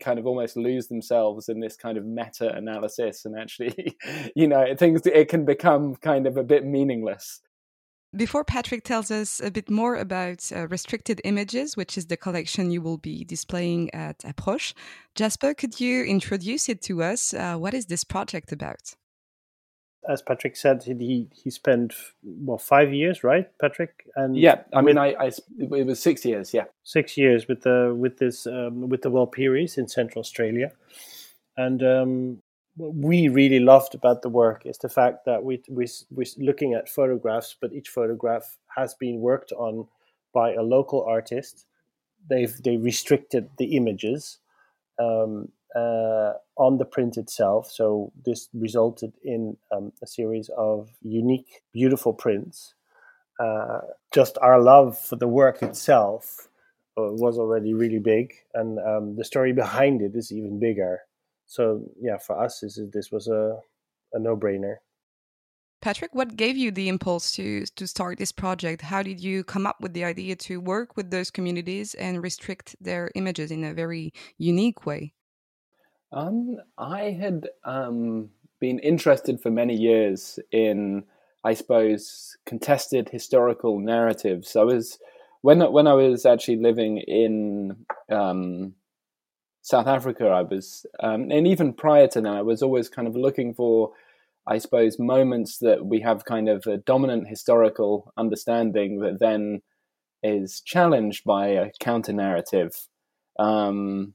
kind 0.00 0.18
of 0.18 0.26
almost 0.26 0.56
lose 0.56 0.86
themselves 0.88 1.48
in 1.48 1.60
this 1.60 1.76
kind 1.76 1.98
of 1.98 2.04
meta 2.04 2.54
analysis, 2.54 3.24
and 3.24 3.38
actually 3.38 3.96
you 4.36 4.46
know 4.46 4.74
things 4.76 5.02
it 5.04 5.28
can 5.28 5.44
become 5.44 5.96
kind 5.96 6.26
of 6.26 6.36
a 6.36 6.44
bit 6.44 6.64
meaningless. 6.64 7.40
Before 8.14 8.44
Patrick 8.44 8.84
tells 8.84 9.10
us 9.10 9.40
a 9.40 9.50
bit 9.50 9.70
more 9.70 9.96
about 9.96 10.52
uh, 10.54 10.68
Restricted 10.68 11.22
Images, 11.24 11.78
which 11.78 11.96
is 11.96 12.06
the 12.06 12.16
collection 12.18 12.70
you 12.70 12.82
will 12.82 12.98
be 12.98 13.24
displaying 13.24 13.88
at 13.94 14.22
Approche, 14.22 14.74
Jasper, 15.14 15.54
could 15.54 15.80
you 15.80 16.04
introduce 16.04 16.68
it 16.68 16.82
to 16.82 17.02
us? 17.02 17.32
Uh, 17.32 17.56
what 17.56 17.72
is 17.72 17.86
this 17.86 18.04
project 18.04 18.52
about? 18.52 18.94
As 20.08 20.20
Patrick 20.20 20.56
said, 20.56 20.82
he 20.82 21.28
he 21.32 21.50
spent 21.50 21.94
well 22.22 22.58
five 22.58 22.92
years, 22.92 23.22
right, 23.22 23.48
Patrick? 23.60 24.04
And 24.16 24.36
yeah, 24.36 24.62
I 24.74 24.80
mean, 24.80 24.98
I, 24.98 25.14
I 25.14 25.30
it 25.58 25.86
was 25.86 26.00
six 26.00 26.24
years, 26.24 26.52
yeah, 26.52 26.64
six 26.82 27.16
years 27.16 27.46
with 27.46 27.62
the 27.62 27.94
with 27.96 28.18
this 28.18 28.46
um, 28.46 28.88
with 28.88 29.02
the 29.02 29.10
Warlpiri 29.10 29.78
in 29.78 29.86
Central 29.86 30.20
Australia, 30.20 30.72
and 31.56 31.82
um, 31.82 32.42
what 32.76 32.94
we 32.94 33.28
really 33.28 33.60
loved 33.60 33.94
about 33.94 34.22
the 34.22 34.28
work 34.28 34.66
is 34.66 34.78
the 34.78 34.88
fact 34.88 35.24
that 35.26 35.44
we 35.44 35.62
we 35.68 35.86
we're 36.10 36.26
looking 36.38 36.74
at 36.74 36.88
photographs, 36.88 37.54
but 37.60 37.72
each 37.72 37.88
photograph 37.88 38.56
has 38.76 38.94
been 38.94 39.20
worked 39.20 39.52
on 39.52 39.86
by 40.32 40.52
a 40.52 40.62
local 40.62 41.04
artist. 41.04 41.66
They've 42.28 42.54
they 42.62 42.76
restricted 42.76 43.50
the 43.58 43.76
images 43.76 44.38
um, 44.98 45.50
uh, 45.74 46.32
on 46.56 46.78
the 46.78 46.84
print 46.84 47.16
itself, 47.16 47.70
so 47.70 48.12
this 48.24 48.48
resulted 48.52 49.12
in 49.24 49.56
um, 49.74 49.92
a 50.02 50.06
series 50.06 50.50
of 50.56 50.90
unique, 51.02 51.62
beautiful 51.72 52.12
prints. 52.12 52.74
Uh, 53.40 53.80
just 54.12 54.38
our 54.42 54.60
love 54.60 54.98
for 54.98 55.16
the 55.16 55.28
work 55.28 55.62
itself 55.62 56.48
uh, 56.98 57.02
was 57.02 57.38
already 57.38 57.74
really 57.74 57.98
big, 57.98 58.32
and 58.54 58.78
um, 58.78 59.16
the 59.16 59.24
story 59.24 59.52
behind 59.52 60.02
it 60.02 60.14
is 60.14 60.30
even 60.30 60.58
bigger 60.58 61.00
so 61.52 61.82
yeah, 62.00 62.16
for 62.16 62.42
us, 62.42 62.60
this 62.60 62.80
this 62.92 63.12
was 63.12 63.28
a 63.28 63.60
a 64.14 64.18
no 64.18 64.34
brainer. 64.36 64.76
Patrick, 65.82 66.14
what 66.14 66.36
gave 66.36 66.56
you 66.56 66.70
the 66.70 66.88
impulse 66.88 67.32
to 67.32 67.66
to 67.76 67.86
start 67.86 68.16
this 68.16 68.32
project? 68.32 68.80
How 68.80 69.02
did 69.02 69.20
you 69.20 69.44
come 69.44 69.66
up 69.66 69.78
with 69.78 69.92
the 69.92 70.04
idea 70.04 70.34
to 70.36 70.60
work 70.60 70.96
with 70.96 71.10
those 71.10 71.30
communities 71.30 71.92
and 71.92 72.22
restrict 72.22 72.74
their 72.80 73.10
images 73.14 73.50
in 73.50 73.64
a 73.64 73.74
very 73.74 74.14
unique 74.38 74.86
way? 74.86 75.12
Um, 76.12 76.58
I 76.78 77.10
had 77.10 77.48
um, 77.64 78.30
been 78.60 78.78
interested 78.80 79.40
for 79.40 79.50
many 79.50 79.74
years 79.74 80.38
in, 80.50 81.04
I 81.44 81.54
suppose, 81.54 82.36
contested 82.44 83.08
historical 83.08 83.78
narratives. 83.78 84.56
I 84.56 84.64
was 84.64 84.98
when 85.40 85.60
when 85.72 85.86
I 85.86 85.94
was 85.94 86.26
actually 86.26 86.58
living 86.58 86.98
in 86.98 87.76
um, 88.10 88.74
South 89.62 89.86
Africa, 89.86 90.26
I 90.26 90.42
was, 90.42 90.84
um, 91.00 91.30
and 91.30 91.46
even 91.46 91.72
prior 91.72 92.08
to 92.08 92.20
that, 92.20 92.32
I 92.32 92.42
was 92.42 92.62
always 92.62 92.88
kind 92.88 93.08
of 93.08 93.16
looking 93.16 93.54
for, 93.54 93.92
I 94.46 94.58
suppose, 94.58 94.98
moments 94.98 95.58
that 95.58 95.86
we 95.86 96.00
have 96.00 96.24
kind 96.24 96.48
of 96.48 96.66
a 96.66 96.78
dominant 96.78 97.28
historical 97.28 98.12
understanding 98.16 98.98
that 99.00 99.20
then 99.20 99.62
is 100.22 100.60
challenged 100.60 101.24
by 101.24 101.48
a 101.48 101.70
counter 101.80 102.12
narrative. 102.12 102.76
Um, 103.38 104.14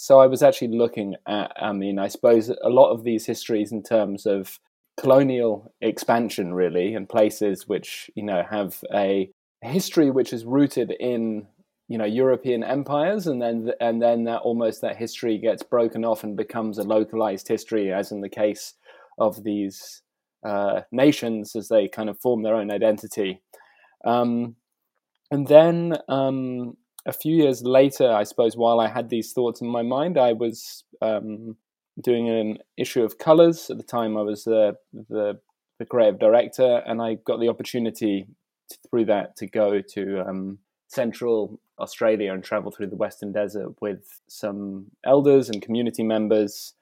so 0.00 0.20
I 0.20 0.28
was 0.28 0.44
actually 0.44 0.78
looking 0.78 1.16
at, 1.26 1.52
I 1.60 1.72
mean, 1.72 1.98
I 1.98 2.06
suppose 2.06 2.50
a 2.50 2.68
lot 2.68 2.92
of 2.92 3.02
these 3.02 3.26
histories 3.26 3.72
in 3.72 3.82
terms 3.82 4.26
of 4.26 4.60
colonial 4.96 5.74
expansion, 5.80 6.54
really, 6.54 6.94
and 6.94 7.08
places 7.08 7.66
which, 7.66 8.08
you 8.14 8.22
know, 8.22 8.44
have 8.48 8.84
a 8.94 9.28
history 9.60 10.12
which 10.12 10.32
is 10.32 10.44
rooted 10.44 10.92
in 11.00 11.48
you 11.88 11.98
know 11.98 12.04
European 12.04 12.62
empires, 12.62 13.26
and 13.26 13.42
then 13.42 13.72
and 13.80 14.00
then 14.00 14.22
that 14.24 14.42
almost 14.42 14.82
that 14.82 14.96
history 14.96 15.36
gets 15.36 15.64
broken 15.64 16.04
off 16.04 16.22
and 16.22 16.36
becomes 16.36 16.78
a 16.78 16.84
localized 16.84 17.48
history, 17.48 17.92
as 17.92 18.12
in 18.12 18.20
the 18.20 18.28
case 18.28 18.74
of 19.18 19.42
these 19.42 20.02
uh, 20.46 20.82
nations 20.92 21.56
as 21.56 21.66
they 21.66 21.88
kind 21.88 22.08
of 22.08 22.20
form 22.20 22.44
their 22.44 22.54
own 22.54 22.70
identity. 22.70 23.42
Um, 24.04 24.54
and 25.32 25.48
then 25.48 25.96
um, 26.08 26.76
a 27.08 27.12
few 27.12 27.34
years 27.34 27.62
later, 27.62 28.12
I 28.12 28.24
suppose, 28.24 28.54
while 28.54 28.80
I 28.80 28.88
had 28.88 29.08
these 29.08 29.32
thoughts 29.32 29.62
in 29.62 29.66
my 29.66 29.82
mind, 29.82 30.18
I 30.18 30.34
was 30.34 30.84
um, 31.00 31.56
doing 32.00 32.28
an 32.28 32.58
issue 32.76 33.02
of 33.02 33.16
Colors. 33.16 33.70
At 33.70 33.78
the 33.78 33.82
time, 33.82 34.16
I 34.18 34.22
was 34.22 34.44
the, 34.44 34.76
the, 34.92 35.40
the 35.78 35.86
creative 35.86 36.20
director, 36.20 36.82
and 36.86 37.00
I 37.00 37.14
got 37.14 37.40
the 37.40 37.48
opportunity 37.48 38.26
to, 38.70 38.78
through 38.90 39.06
that 39.06 39.36
to 39.38 39.46
go 39.46 39.80
to 39.94 40.20
um, 40.28 40.58
Central 40.88 41.58
Australia 41.78 42.30
and 42.34 42.44
travel 42.44 42.70
through 42.70 42.88
the 42.88 42.96
Western 42.96 43.32
Desert 43.32 43.80
with 43.80 44.20
some 44.28 44.90
elders 45.06 45.48
and 45.48 45.62
community 45.62 46.02
members. 46.02 46.74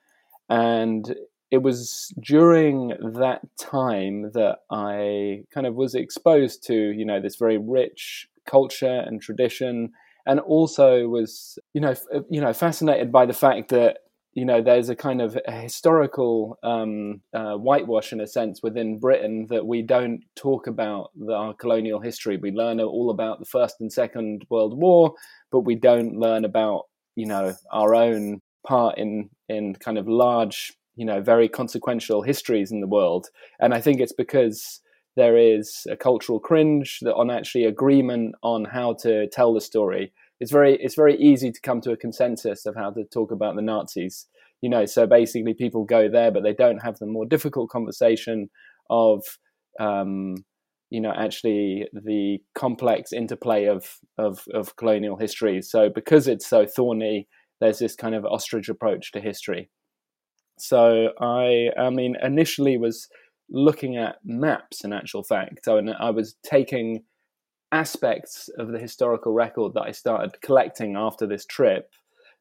And 0.51 1.15
it 1.53 1.59
was 1.59 2.13
during 2.21 2.89
that 3.21 3.43
time 3.61 4.33
that 4.33 4.59
I 4.73 5.45
kind 5.55 5.69
of 5.69 5.77
was 5.77 5.95
exposed 5.95 6.65
to, 6.67 6.75
you 6.75 7.05
know, 7.05 7.21
this 7.21 7.37
very 7.37 7.59
rich 7.59 8.27
culture 8.45 9.05
and 9.07 9.23
tradition, 9.23 9.93
and 10.27 10.41
also 10.41 11.09
was, 11.09 11.59
you 11.73 11.81
know, 11.81 11.91
f- 11.91 12.23
you 12.29 12.41
know, 12.41 12.53
fascinated 12.53 13.13
by 13.13 13.27
the 13.27 13.33
fact 13.33 13.69
that 13.71 13.99
you 14.37 14.45
know, 14.45 14.61
there's 14.61 14.91
a 14.91 14.95
kind 14.95 15.23
of 15.23 15.39
a 15.49 15.53
historical 15.53 16.59
um, 16.63 17.23
uh, 17.33 17.55
whitewash 17.55 18.13
in 18.13 18.21
a 18.21 18.27
sense 18.27 18.63
within 18.63 18.99
Britain 18.99 19.47
that 19.49 19.67
we 19.67 19.81
don't 19.81 20.21
talk 20.35 20.67
about 20.67 21.11
the, 21.17 21.33
our 21.33 21.55
colonial 21.55 22.01
history. 22.01 22.37
We 22.37 22.51
learn 22.51 22.79
all 22.79 23.09
about 23.09 23.39
the 23.39 23.47
First 23.47 23.77
and 23.81 23.91
Second 23.91 24.45
World 24.51 24.79
War, 24.79 25.15
but 25.51 25.61
we 25.61 25.75
don't 25.75 26.19
learn 26.19 26.45
about, 26.45 26.83
you 27.15 27.25
know, 27.25 27.55
our 27.73 27.95
own 27.95 28.43
part 28.67 28.99
in 28.99 29.31
in 29.49 29.75
kind 29.77 29.97
of 29.97 30.07
large, 30.07 30.75
you 30.97 31.07
know, 31.07 31.23
very 31.23 31.49
consequential 31.49 32.21
histories 32.21 32.73
in 32.73 32.83
the 32.83 32.87
world. 32.87 33.29
And 33.59 33.73
I 33.73 33.81
think 33.81 34.01
it's 34.01 34.13
because 34.13 34.83
there 35.17 35.37
is 35.37 35.87
a 35.91 35.97
cultural 35.97 36.39
cringe 36.39 36.99
that 37.03 37.15
on 37.15 37.31
actually 37.31 37.65
agreement 37.65 38.35
on 38.43 38.65
how 38.65 38.95
to 38.95 39.27
tell 39.29 39.55
the 39.55 39.61
story 39.61 40.13
it's 40.41 40.51
very 40.51 40.77
it's 40.81 40.95
very 40.95 41.17
easy 41.17 41.51
to 41.51 41.61
come 41.61 41.81
to 41.83 41.93
a 41.93 41.97
consensus 41.97 42.67
of 42.67 42.77
how 42.77 42.91
to 42.91 43.05
talk 43.05 43.31
about 43.31 43.57
the 43.57 43.63
Nazis. 43.63 44.27
You 44.63 44.71
know, 44.71 44.87
so 44.87 45.07
basically 45.07 45.55
people 45.55 45.85
go 45.85 46.09
there, 46.09 46.31
but 46.31 46.43
they 46.43 46.55
don't 46.55 46.79
have 46.79 46.99
the 46.99 47.07
more 47.07 47.27
difficult 47.27 47.71
conversation 47.71 48.51
of 48.91 49.23
um, 49.81 50.37
you 50.91 51.01
know 51.01 51.13
actually 51.17 51.87
the 51.93 52.39
complex 52.55 53.13
interplay 53.13 53.65
of, 53.67 53.99
of 54.19 54.45
of 54.53 54.77
colonial 54.77 55.17
history. 55.17 55.63
So 55.63 55.89
because 55.89 56.29
it's 56.29 56.47
so 56.47 56.67
thorny, 56.67 57.29
there's 57.61 57.79
this 57.79 57.97
kind 57.97 58.15
of 58.15 58.27
ostrich 58.27 58.69
approach 58.69 59.13
to 59.13 59.21
history. 59.21 59.71
So 60.59 61.11
I 61.21 61.71
I 61.79 61.91
mean 61.91 62.17
initially 62.23 62.77
was 62.77 63.09
looking 63.49 63.97
at 63.97 64.17
maps 64.25 64.85
in 64.85 64.93
actual 64.93 65.23
fact. 65.23 65.65
So 65.65 65.79
I 65.79 66.11
was 66.11 66.37
taking 66.43 67.05
aspects 67.73 68.49
of 68.59 68.69
the 68.69 68.79
historical 68.79 69.33
record 69.33 69.75
that 69.75 69.83
I 69.83 69.93
started 69.93 70.41
collecting 70.41 70.97
after 70.97 71.27
this 71.27 71.45
trip 71.45 71.91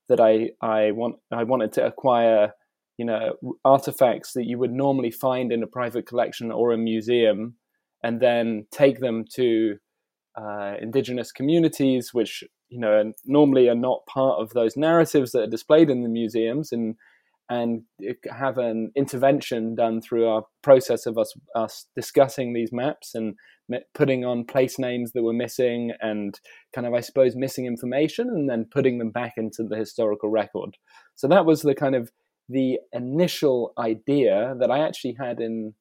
that 0.08 0.20
I 0.20 0.52
I 0.62 0.92
want 0.92 1.16
I 1.32 1.44
wanted 1.44 1.74
to 1.74 1.86
acquire 1.86 2.54
you 2.98 3.06
know 3.06 3.34
artifacts 3.64 4.34
that 4.34 4.46
you 4.46 4.58
would 4.60 4.72
normally 4.72 5.12
find 5.12 5.52
in 5.52 5.64
a 5.64 5.68
private 5.68 6.06
collection 6.06 6.52
or 6.52 6.72
a 6.72 6.78
museum 6.78 7.56
and 8.04 8.22
then 8.22 8.68
take 8.72 9.00
them 9.00 9.26
to 9.34 9.78
uh, 10.40 10.76
indigenous 10.80 11.32
communities 11.32 12.14
which 12.14 12.44
you 12.70 12.80
know 12.80 13.12
normally 13.26 13.68
are 13.68 13.76
not 13.76 14.06
part 14.06 14.40
of 14.40 14.52
those 14.52 14.78
narratives 14.78 15.32
that 15.32 15.42
are 15.42 15.48
displayed 15.48 15.90
in 15.90 16.04
the 16.04 16.10
museums 16.10 16.72
and 16.72 16.96
and 17.50 17.84
have 18.32 18.58
an 18.58 18.92
intervention 18.96 19.76
done 19.76 20.02
through 20.02 20.28
our 20.28 20.44
process 20.64 21.06
of 21.06 21.18
us 21.18 21.34
us 21.56 21.88
discussing 21.96 22.54
these 22.54 22.72
maps 22.72 23.14
and 23.14 23.36
putting 23.94 24.26
on 24.26 24.46
place 24.46 24.78
names 24.80 25.12
that 25.14 25.24
were 25.24 25.34
missing 25.34 25.92
and 26.02 26.40
kind 26.74 26.88
of 26.88 26.94
I 26.94 27.02
suppose 27.02 27.36
missing 27.36 27.66
information 27.66 28.30
and 28.30 28.50
then 28.50 28.68
putting 28.72 28.98
them 28.98 29.12
back 29.12 29.34
into 29.38 29.64
the 29.68 29.78
historical 29.78 30.30
record. 30.30 30.78
So 31.16 31.28
that 31.28 31.46
was 31.46 31.62
the 31.62 31.76
kind 31.76 31.96
of 31.96 32.12
the 32.50 32.80
initial 32.94 33.74
idea 33.78 34.56
that 34.60 34.70
I 34.70 34.86
actually 34.86 35.16
had 35.20 35.40
in 35.40 35.74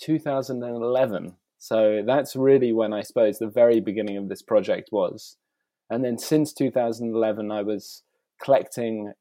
2011. 0.00 1.36
So 1.58 2.02
that's 2.06 2.36
really 2.36 2.72
when 2.72 2.92
I 2.92 3.02
suppose 3.02 3.38
the 3.38 3.48
very 3.48 3.80
beginning 3.80 4.16
of 4.16 4.28
this 4.28 4.42
project 4.42 4.90
was. 4.92 5.36
And 5.90 6.04
then 6.04 6.18
since 6.18 6.52
2011 6.52 7.50
I 7.50 7.62
was 7.62 8.02
collecting 8.42 9.12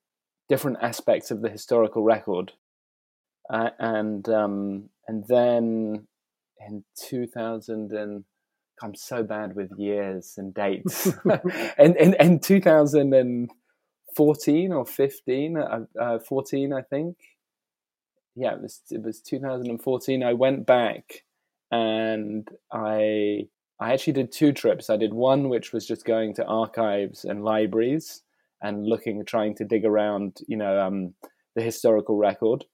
different 0.50 0.78
aspects 0.82 1.32
of 1.32 1.42
the 1.42 1.50
historical 1.50 2.04
record. 2.04 2.52
Uh, 3.50 3.70
and 3.80 4.28
um, 4.30 4.90
and 5.08 5.26
then 5.28 6.08
in 6.60 6.84
2000 7.10 7.92
and 7.92 8.24
I'm 8.82 8.96
so 8.96 9.22
bad 9.24 9.56
with 9.56 9.72
years 9.78 10.34
and 10.38 10.54
dates. 10.54 11.08
and 11.78 11.96
in, 11.98 12.14
in 12.16 12.40
2014 12.40 14.74
or 14.74 14.86
15, 14.86 15.58
uh, 15.58 15.80
uh, 16.00 16.20
14, 16.20 16.74
I 16.74 16.82
think. 16.82 17.18
Yeah, 18.36 18.54
it 18.56 18.62
was 18.62 18.82
it 18.92 19.02
was 19.02 19.22
2014. 19.22 20.22
I 20.22 20.34
went 20.34 20.66
back 20.66 21.24
and 21.72 22.46
I 22.72 23.48
I 23.80 23.94
actually 23.94 24.14
did 24.14 24.32
two 24.34 24.52
trips. 24.52 24.90
I 24.90 24.98
did 24.98 25.14
one 25.14 25.48
which 25.48 25.72
was 25.72 25.88
just 25.88 26.04
going 26.04 26.34
to 26.36 26.46
archives 26.46 27.24
and 27.24 27.46
libraries 27.46 28.24
and 28.62 28.86
looking, 28.86 29.24
trying 29.26 29.56
to 29.56 29.66
dig 29.66 29.86
around, 29.86 30.38
you 30.48 30.58
know, 30.58 30.80
um, 30.80 31.14
the 31.56 31.62
historical 31.62 32.18
record. 32.18 32.66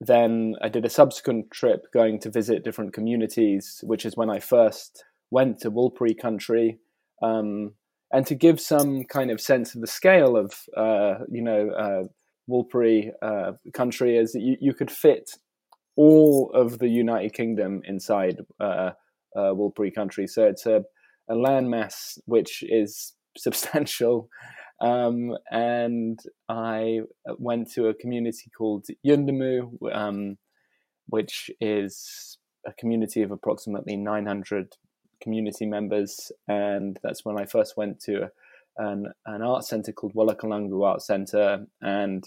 Then 0.00 0.54
I 0.62 0.68
did 0.68 0.84
a 0.84 0.90
subsequent 0.90 1.50
trip 1.50 1.86
going 1.92 2.20
to 2.20 2.30
visit 2.30 2.64
different 2.64 2.92
communities, 2.92 3.80
which 3.82 4.04
is 4.04 4.16
when 4.16 4.30
I 4.30 4.40
first 4.40 5.04
went 5.30 5.60
to 5.60 5.70
Warlpiri 5.70 6.18
country. 6.20 6.78
Um, 7.22 7.72
and 8.12 8.26
to 8.26 8.34
give 8.34 8.60
some 8.60 9.04
kind 9.04 9.30
of 9.30 9.40
sense 9.40 9.74
of 9.74 9.80
the 9.80 9.86
scale 9.86 10.36
of, 10.36 10.52
uh, 10.76 11.24
you 11.30 11.42
know, 11.42 11.70
uh, 11.70 12.04
uh, 13.22 13.52
country, 13.74 14.16
is 14.16 14.34
you, 14.34 14.56
you 14.60 14.74
could 14.74 14.90
fit 14.90 15.30
all 15.96 16.52
of 16.54 16.78
the 16.78 16.88
United 16.88 17.32
Kingdom 17.32 17.80
inside 17.84 18.38
uh, 18.60 18.90
uh, 19.36 19.52
country. 19.94 20.26
So 20.26 20.44
it's 20.44 20.66
a, 20.66 20.82
a 21.28 21.34
landmass 21.34 22.18
which 22.26 22.62
is 22.62 23.14
substantial 23.36 24.28
um, 24.80 25.36
and 25.50 26.18
I 26.48 27.00
went 27.38 27.70
to 27.72 27.88
a 27.88 27.94
community 27.94 28.50
called 28.56 28.86
Yuendumu, 29.06 29.70
um, 29.92 30.36
which 31.08 31.50
is 31.60 32.38
a 32.66 32.72
community 32.72 33.22
of 33.22 33.30
approximately 33.30 33.96
900 33.96 34.76
community 35.22 35.66
members. 35.66 36.30
And 36.48 36.98
that's 37.02 37.24
when 37.24 37.40
I 37.40 37.46
first 37.46 37.76
went 37.76 38.00
to 38.00 38.30
an, 38.76 39.06
an 39.24 39.42
art 39.42 39.64
center 39.64 39.92
called 39.92 40.14
Warlukurlangu 40.14 40.84
Art 40.84 41.02
Center. 41.02 41.66
And 41.80 42.24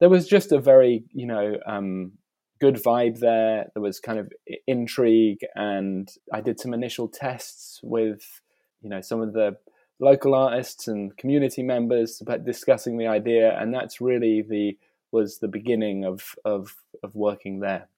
there 0.00 0.08
was 0.08 0.26
just 0.26 0.52
a 0.52 0.60
very, 0.60 1.04
you 1.12 1.26
know, 1.26 1.58
um, 1.66 2.12
good 2.60 2.76
vibe 2.76 3.18
there. 3.18 3.66
There 3.74 3.82
was 3.82 4.00
kind 4.00 4.18
of 4.18 4.32
intrigue, 4.66 5.40
and 5.54 6.08
I 6.32 6.40
did 6.40 6.60
some 6.60 6.72
initial 6.72 7.08
tests 7.08 7.80
with, 7.82 8.40
you 8.80 8.88
know, 8.88 9.00
some 9.00 9.20
of 9.20 9.32
the 9.32 9.56
local 10.02 10.34
artists 10.34 10.88
and 10.88 11.16
community 11.16 11.62
members 11.62 12.20
about 12.20 12.44
discussing 12.44 12.98
the 12.98 13.06
idea, 13.06 13.58
and 13.58 13.72
that's 13.72 14.00
really 14.00 14.42
the 14.42 14.76
was 15.12 15.38
the 15.38 15.48
beginning 15.48 16.04
of 16.04 16.34
of, 16.44 16.74
of 17.02 17.14
working 17.14 17.60
there. 17.60 17.88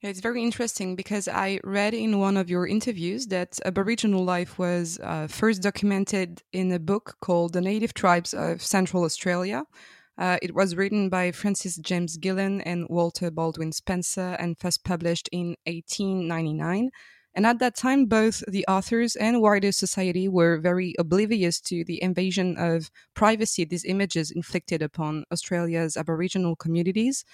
it's 0.00 0.20
very 0.20 0.42
interesting 0.42 0.96
because 0.96 1.28
I 1.28 1.60
read 1.64 1.94
in 1.94 2.18
one 2.18 2.36
of 2.36 2.50
your 2.50 2.66
interviews 2.66 3.26
that 3.28 3.58
Aboriginal 3.64 4.24
life 4.24 4.58
was 4.58 4.98
uh, 5.02 5.26
first 5.28 5.62
documented 5.62 6.42
in 6.52 6.72
a 6.72 6.78
book 6.78 7.16
called 7.20 7.52
The 7.52 7.60
Native 7.60 7.94
Tribes 7.94 8.32
of 8.34 8.62
Central 8.62 9.04
Australia, 9.04 9.64
Uh, 10.16 10.38
it 10.42 10.54
was 10.54 10.76
written 10.76 11.08
by 11.08 11.32
Francis 11.32 11.76
James 11.76 12.16
Gillen 12.16 12.60
and 12.60 12.86
Walter 12.88 13.30
Baldwin 13.30 13.72
Spencer 13.72 14.36
and 14.38 14.58
first 14.58 14.84
published 14.84 15.28
in 15.32 15.56
1899. 15.66 16.90
And 17.34 17.46
at 17.46 17.58
that 17.58 17.74
time, 17.74 18.06
both 18.06 18.44
the 18.46 18.64
authors 18.68 19.16
and 19.16 19.42
wider 19.42 19.72
society 19.72 20.28
were 20.28 20.58
very 20.58 20.94
oblivious 20.98 21.60
to 21.62 21.84
the 21.84 22.00
invasion 22.00 22.56
of 22.56 22.90
privacy 23.14 23.64
these 23.64 23.84
images 23.84 24.30
inflicted 24.30 24.82
upon 24.82 25.24
Australia's 25.32 25.96
Aboriginal 25.96 26.54
communities. 26.54 27.24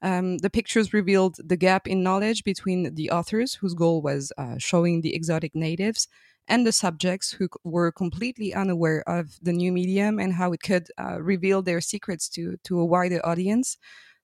Um, 0.00 0.38
the 0.38 0.50
pictures 0.50 0.92
revealed 0.92 1.38
the 1.44 1.56
gap 1.56 1.88
in 1.88 2.04
knowledge 2.04 2.44
between 2.44 2.94
the 2.94 3.10
authors, 3.10 3.54
whose 3.54 3.74
goal 3.74 4.00
was 4.00 4.32
uh, 4.38 4.54
showing 4.58 5.00
the 5.00 5.14
exotic 5.14 5.56
natives, 5.56 6.06
and 6.46 6.64
the 6.64 6.72
subjects 6.72 7.32
who 7.32 7.48
were 7.64 7.90
completely 7.90 8.54
unaware 8.54 9.02
of 9.08 9.38
the 9.42 9.52
new 9.52 9.72
medium 9.72 10.20
and 10.20 10.34
how 10.34 10.52
it 10.52 10.62
could 10.62 10.88
uh, 10.98 11.20
reveal 11.20 11.62
their 11.62 11.80
secrets 11.80 12.28
to, 12.30 12.56
to 12.64 12.78
a 12.78 12.86
wider 12.86 13.20
audience. 13.26 13.76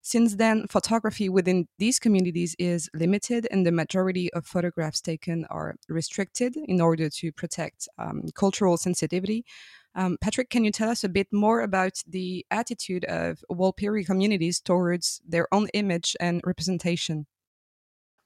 Since 0.06 0.37
then, 0.37 0.66
photography 0.66 1.30
within 1.30 1.66
these 1.78 1.99
communities 1.99 2.54
is 2.58 2.90
limited, 2.92 3.49
and 3.50 3.64
the 3.64 3.73
majority 3.73 4.30
of 4.34 4.44
photographs 4.44 5.00
taken 5.00 5.46
are 5.46 5.76
restricted 5.88 6.58
in 6.58 6.78
order 6.78 7.08
to 7.08 7.32
protect 7.32 7.88
um, 7.99 8.25
cultural 8.34 8.76
sensitivity. 8.76 9.46
Um, 9.94 10.18
Patrick, 10.20 10.50
can 10.50 10.62
you 10.62 10.73
tell 10.73 10.90
us 10.90 11.04
a 11.04 11.08
bit 11.08 11.28
more 11.32 11.62
about 11.62 12.02
the 12.06 12.44
attitude 12.50 13.06
of 13.06 13.42
Warlpiri 13.50 14.04
communities 14.04 14.61
towards 14.61 15.23
their 15.26 15.49
own 15.54 15.68
image 15.73 16.14
and 16.20 16.42
representation? 16.44 17.25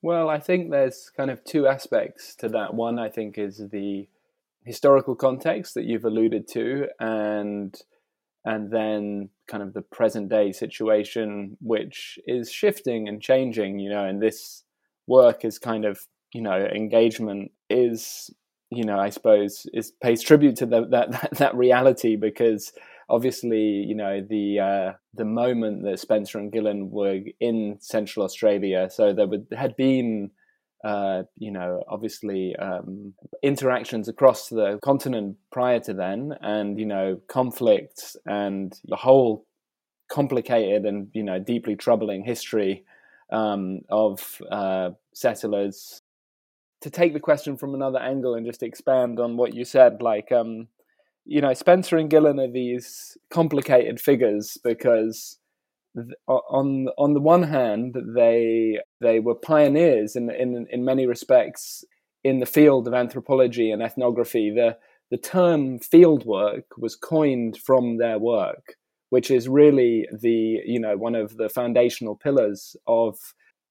Well, 0.02 0.28
I 0.28 0.40
think 0.40 0.72
there's 0.72 1.12
kind 1.16 1.30
of 1.30 1.44
two 1.44 1.68
aspects 1.68 2.34
to 2.36 2.48
that. 2.48 2.74
One, 2.74 2.98
I 2.98 3.08
think, 3.08 3.38
is 3.38 3.62
the 3.70 4.08
historical 4.64 5.14
context 5.14 5.74
that 5.74 5.84
you've 5.84 6.04
alluded 6.04 6.48
to, 6.48 6.88
and 6.98 7.80
and 8.44 8.72
then 8.72 9.30
kind 9.48 9.62
of 9.62 9.72
the 9.72 9.82
present 9.82 10.28
day 10.28 10.52
situation, 10.52 11.56
which 11.60 12.18
is 12.26 12.52
shifting 12.52 13.08
and 13.08 13.20
changing, 13.20 13.78
you 13.78 13.90
know, 13.90 14.04
and 14.04 14.22
this 14.22 14.64
work 15.06 15.44
is 15.44 15.58
kind 15.58 15.84
of, 15.84 16.00
you 16.32 16.42
know, 16.42 16.66
engagement 16.66 17.50
is, 17.70 18.30
you 18.70 18.84
know, 18.84 18.98
I 18.98 19.10
suppose 19.10 19.66
is 19.72 19.92
pays 20.02 20.22
tribute 20.22 20.56
to 20.56 20.66
the, 20.66 20.86
that, 20.88 21.10
that, 21.22 21.30
that 21.38 21.54
reality 21.56 22.16
because 22.16 22.72
obviously, 23.08 23.58
you 23.58 23.94
know, 23.94 24.24
the, 24.28 24.60
uh, 24.60 24.92
the 25.14 25.24
moment 25.24 25.82
that 25.84 25.98
Spencer 25.98 26.38
and 26.38 26.52
Gillen 26.52 26.90
were 26.90 27.20
in 27.40 27.78
Central 27.80 28.24
Australia, 28.24 28.88
so 28.90 29.12
there 29.12 29.26
would, 29.26 29.46
had 29.56 29.74
been 29.76 30.30
uh, 30.84 31.22
you 31.36 31.50
know, 31.50 31.82
obviously 31.88 32.54
um, 32.56 33.12
interactions 33.42 34.08
across 34.08 34.48
the 34.48 34.78
continent 34.82 35.36
prior 35.50 35.80
to 35.80 35.92
then, 35.92 36.34
and 36.40 36.78
you 36.78 36.86
know, 36.86 37.20
conflicts 37.28 38.16
and 38.26 38.78
the 38.84 38.96
whole 38.96 39.44
complicated 40.08 40.86
and 40.86 41.08
you 41.12 41.22
know 41.22 41.38
deeply 41.38 41.76
troubling 41.76 42.24
history 42.24 42.84
um, 43.32 43.80
of 43.90 44.40
uh, 44.50 44.90
settlers. 45.14 46.02
To 46.82 46.90
take 46.90 47.12
the 47.12 47.20
question 47.20 47.56
from 47.56 47.74
another 47.74 47.98
angle 47.98 48.34
and 48.34 48.46
just 48.46 48.62
expand 48.62 49.18
on 49.18 49.36
what 49.36 49.52
you 49.52 49.64
said, 49.64 50.00
like 50.00 50.30
um, 50.30 50.68
you 51.24 51.42
know, 51.42 51.52
Spencer 51.52 51.98
and 51.98 52.08
Gillen 52.08 52.40
are 52.40 52.50
these 52.50 53.18
complicated 53.30 54.00
figures 54.00 54.56
because 54.64 55.38
on 56.26 56.88
on 56.98 57.14
the 57.14 57.20
one 57.20 57.42
hand, 57.42 57.96
they 58.14 58.78
they 59.00 59.20
were 59.20 59.34
pioneers 59.34 60.16
in 60.16 60.30
in 60.30 60.66
in 60.70 60.84
many 60.84 61.06
respects 61.06 61.84
in 62.24 62.40
the 62.40 62.46
field 62.46 62.86
of 62.86 62.94
anthropology 62.94 63.70
and 63.70 63.82
ethnography. 63.82 64.50
The 64.50 64.76
the 65.10 65.18
term 65.18 65.78
fieldwork 65.78 66.64
was 66.76 66.96
coined 66.96 67.58
from 67.58 67.98
their 67.98 68.18
work, 68.18 68.76
which 69.10 69.30
is 69.30 69.48
really 69.48 70.06
the 70.12 70.60
you 70.64 70.80
know 70.80 70.96
one 70.96 71.14
of 71.14 71.36
the 71.36 71.48
foundational 71.48 72.16
pillars 72.16 72.76
of 72.86 73.16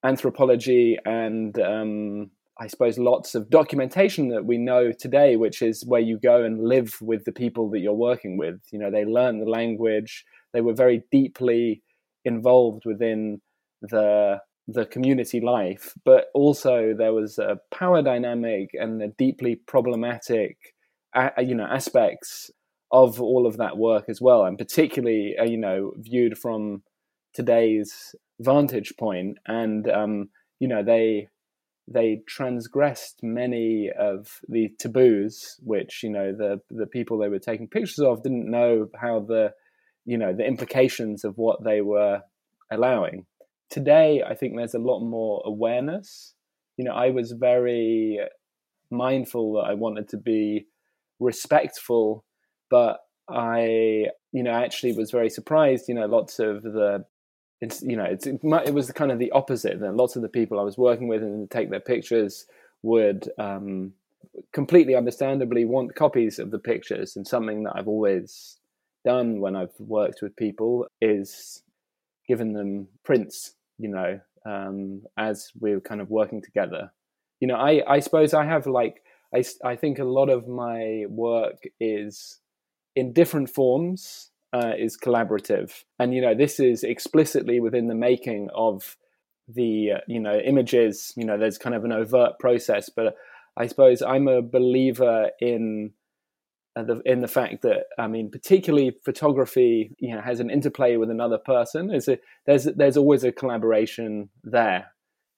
anthropology 0.04 0.98
and 1.06 1.60
um, 1.60 2.32
I 2.60 2.68
suppose 2.68 2.98
lots 2.98 3.36
of 3.36 3.50
documentation 3.50 4.30
that 4.30 4.46
we 4.46 4.58
know 4.58 4.92
today, 4.92 5.36
which 5.36 5.62
is 5.62 5.86
where 5.86 6.02
you 6.02 6.18
go 6.18 6.44
and 6.44 6.64
live 6.64 6.98
with 7.02 7.26
the 7.26 7.32
people 7.32 7.70
that 7.72 7.80
you're 7.80 7.94
working 7.94 8.38
with. 8.38 8.60
You 8.72 8.80
know, 8.80 8.90
they 8.90 9.06
learn 9.06 9.40
the 9.40 9.50
language. 9.50 10.26
They 10.54 10.62
were 10.62 10.74
very 10.74 11.04
deeply 11.12 11.84
involved 12.28 12.84
within 12.86 13.42
the 13.82 14.40
the 14.68 14.86
community 14.86 15.40
life, 15.40 15.94
but 16.04 16.26
also 16.34 16.94
there 16.98 17.14
was 17.14 17.40
a 17.40 17.58
power 17.74 18.02
dynamic 18.02 18.72
and 18.74 19.02
a 19.02 19.08
deeply 19.08 19.56
problematic, 19.56 20.58
you 21.40 21.56
know, 21.56 21.66
aspects 21.66 22.52
of 22.92 23.22
all 23.22 23.48
of 23.48 23.58
that 23.58 23.78
work 23.78 24.06
as 24.10 24.22
well, 24.22 24.46
and 24.46 24.58
particularly, 24.58 25.36
uh, 25.40 25.44
you 25.44 25.58
know, 25.58 25.94
viewed 25.98 26.38
from 26.38 26.84
today's 27.34 28.14
vantage. 28.40 28.94
And 29.46 29.90
um, 29.90 30.30
you 30.60 30.68
know, 30.68 30.84
they 30.84 31.28
they 31.88 32.22
transgressed 32.28 33.20
many 33.24 33.90
of 33.98 34.42
the 34.50 34.70
taboos, 34.80 35.56
which 35.62 36.04
you 36.04 36.10
know 36.10 36.34
the 36.34 36.60
the 36.70 36.88
people 36.88 37.18
they 37.18 37.30
were 37.30 37.40
taking 37.40 37.68
pictures 37.68 38.00
of 38.00 38.24
didn't 38.24 38.50
know 38.50 38.88
how 39.00 39.20
the 39.20 39.52
you 40.08 40.18
know 40.18 40.34
the 40.34 40.48
implications 40.48 41.24
of 41.24 41.38
what 41.38 41.64
they 41.64 41.82
were 41.82 42.22
allowing. 42.72 43.26
Today, 43.70 44.24
I 44.24 44.34
think 44.34 44.56
there's 44.56 44.74
a 44.74 44.80
lot 44.80 45.02
more 45.02 45.44
awareness. 45.46 46.34
You 46.78 46.86
know, 46.86 46.94
I 46.94 47.10
was 47.10 47.34
very 47.34 48.20
mindful 48.90 49.54
that 49.54 49.70
I 49.70 49.74
wanted 49.74 50.08
to 50.10 50.18
be 50.18 50.68
respectful, 51.20 52.24
but 52.70 53.00
I, 53.30 54.06
you 54.32 54.44
know, 54.44 54.54
actually 54.54 54.94
was 54.94 55.12
very 55.12 55.30
surprised. 55.30 55.90
You 55.90 55.96
know, 55.96 56.06
lots 56.06 56.40
of 56.40 56.64
the, 56.64 57.04
it's, 57.60 57.82
you 57.82 57.98
know, 57.98 58.06
it's, 58.06 58.26
it 58.26 58.74
was 58.74 58.92
kind 58.92 59.12
of 59.12 59.20
the 59.20 59.32
opposite. 59.32 59.82
That 59.82 59.96
lots 59.96 60.16
of 60.16 60.22
the 60.22 60.30
people 60.30 60.60
I 60.60 60.64
was 60.64 60.78
working 60.78 61.10
with 61.10 61.22
and 61.22 61.52
take 61.52 61.70
their 61.70 61.82
pictures 61.82 62.46
would 62.84 63.30
um, 63.38 63.92
completely 64.54 64.96
understandably 64.96 65.66
want 65.66 65.96
copies 65.96 66.40
of 66.40 66.52
the 66.52 66.60
pictures. 66.60 67.18
And 67.18 67.28
something 67.28 67.64
that 67.64 67.74
I've 67.76 67.90
always 67.90 68.60
done 69.08 69.40
when 69.40 69.56
I've 69.56 69.80
worked 69.80 70.20
with 70.22 70.36
people 70.36 70.86
is 71.00 71.64
given 72.28 72.52
them 72.52 72.90
prints, 73.06 73.56
you 73.78 73.90
know, 73.90 74.20
um, 74.46 75.04
as 75.18 75.50
we're 75.62 75.80
kind 75.80 76.02
of 76.02 76.10
working 76.10 76.42
together. 76.42 76.92
You 77.40 77.48
know, 77.48 77.56
I, 77.56 77.84
I 77.96 78.00
suppose 78.02 78.34
I 78.34 78.46
have 78.46 78.68
like, 78.68 78.96
I, 79.34 79.44
I 79.64 79.76
think 79.78 80.00
a 80.00 80.04
lot 80.20 80.30
of 80.30 80.48
my 80.48 81.06
work 81.08 81.60
is 81.80 82.42
in 82.96 83.14
different 83.14 83.50
forms, 83.50 84.32
uh, 84.52 84.74
is 84.78 84.98
collaborative. 84.98 85.70
And, 86.00 86.14
you 86.14 86.22
know, 86.22 86.36
this 86.36 86.60
is 86.60 86.84
explicitly 86.84 87.62
within 87.62 87.88
the 87.88 88.02
making 88.10 88.50
of 88.54 88.98
the, 89.48 89.92
uh, 89.96 90.02
you 90.08 90.20
know, 90.20 90.38
images, 90.38 91.14
you 91.16 91.26
know, 91.26 91.38
there's 91.38 91.58
kind 91.58 91.76
of 91.76 91.86
an 91.86 91.94
overt 91.94 92.40
process, 92.40 92.90
but 92.94 93.16
I 93.56 93.68
suppose 93.68 94.02
I'm 94.02 94.28
a 94.28 94.42
believer 94.42 95.32
in 95.40 95.94
the, 96.84 97.02
in 97.06 97.22
the 97.22 97.28
fact 97.28 97.62
that 97.64 97.86
I 97.98 98.08
mean, 98.08 98.30
particularly 98.30 98.98
photography, 99.04 99.96
you 100.00 100.14
know, 100.14 100.22
has 100.22 100.40
an 100.40 100.50
interplay 100.50 100.98
with 100.98 101.10
another 101.10 101.38
person. 101.38 101.94
Is 101.94 102.08
a, 102.08 102.20
there's 102.46 102.66
there's 102.66 102.98
always 102.98 103.24
a 103.24 103.32
collaboration 103.32 104.30
there, 104.44 104.88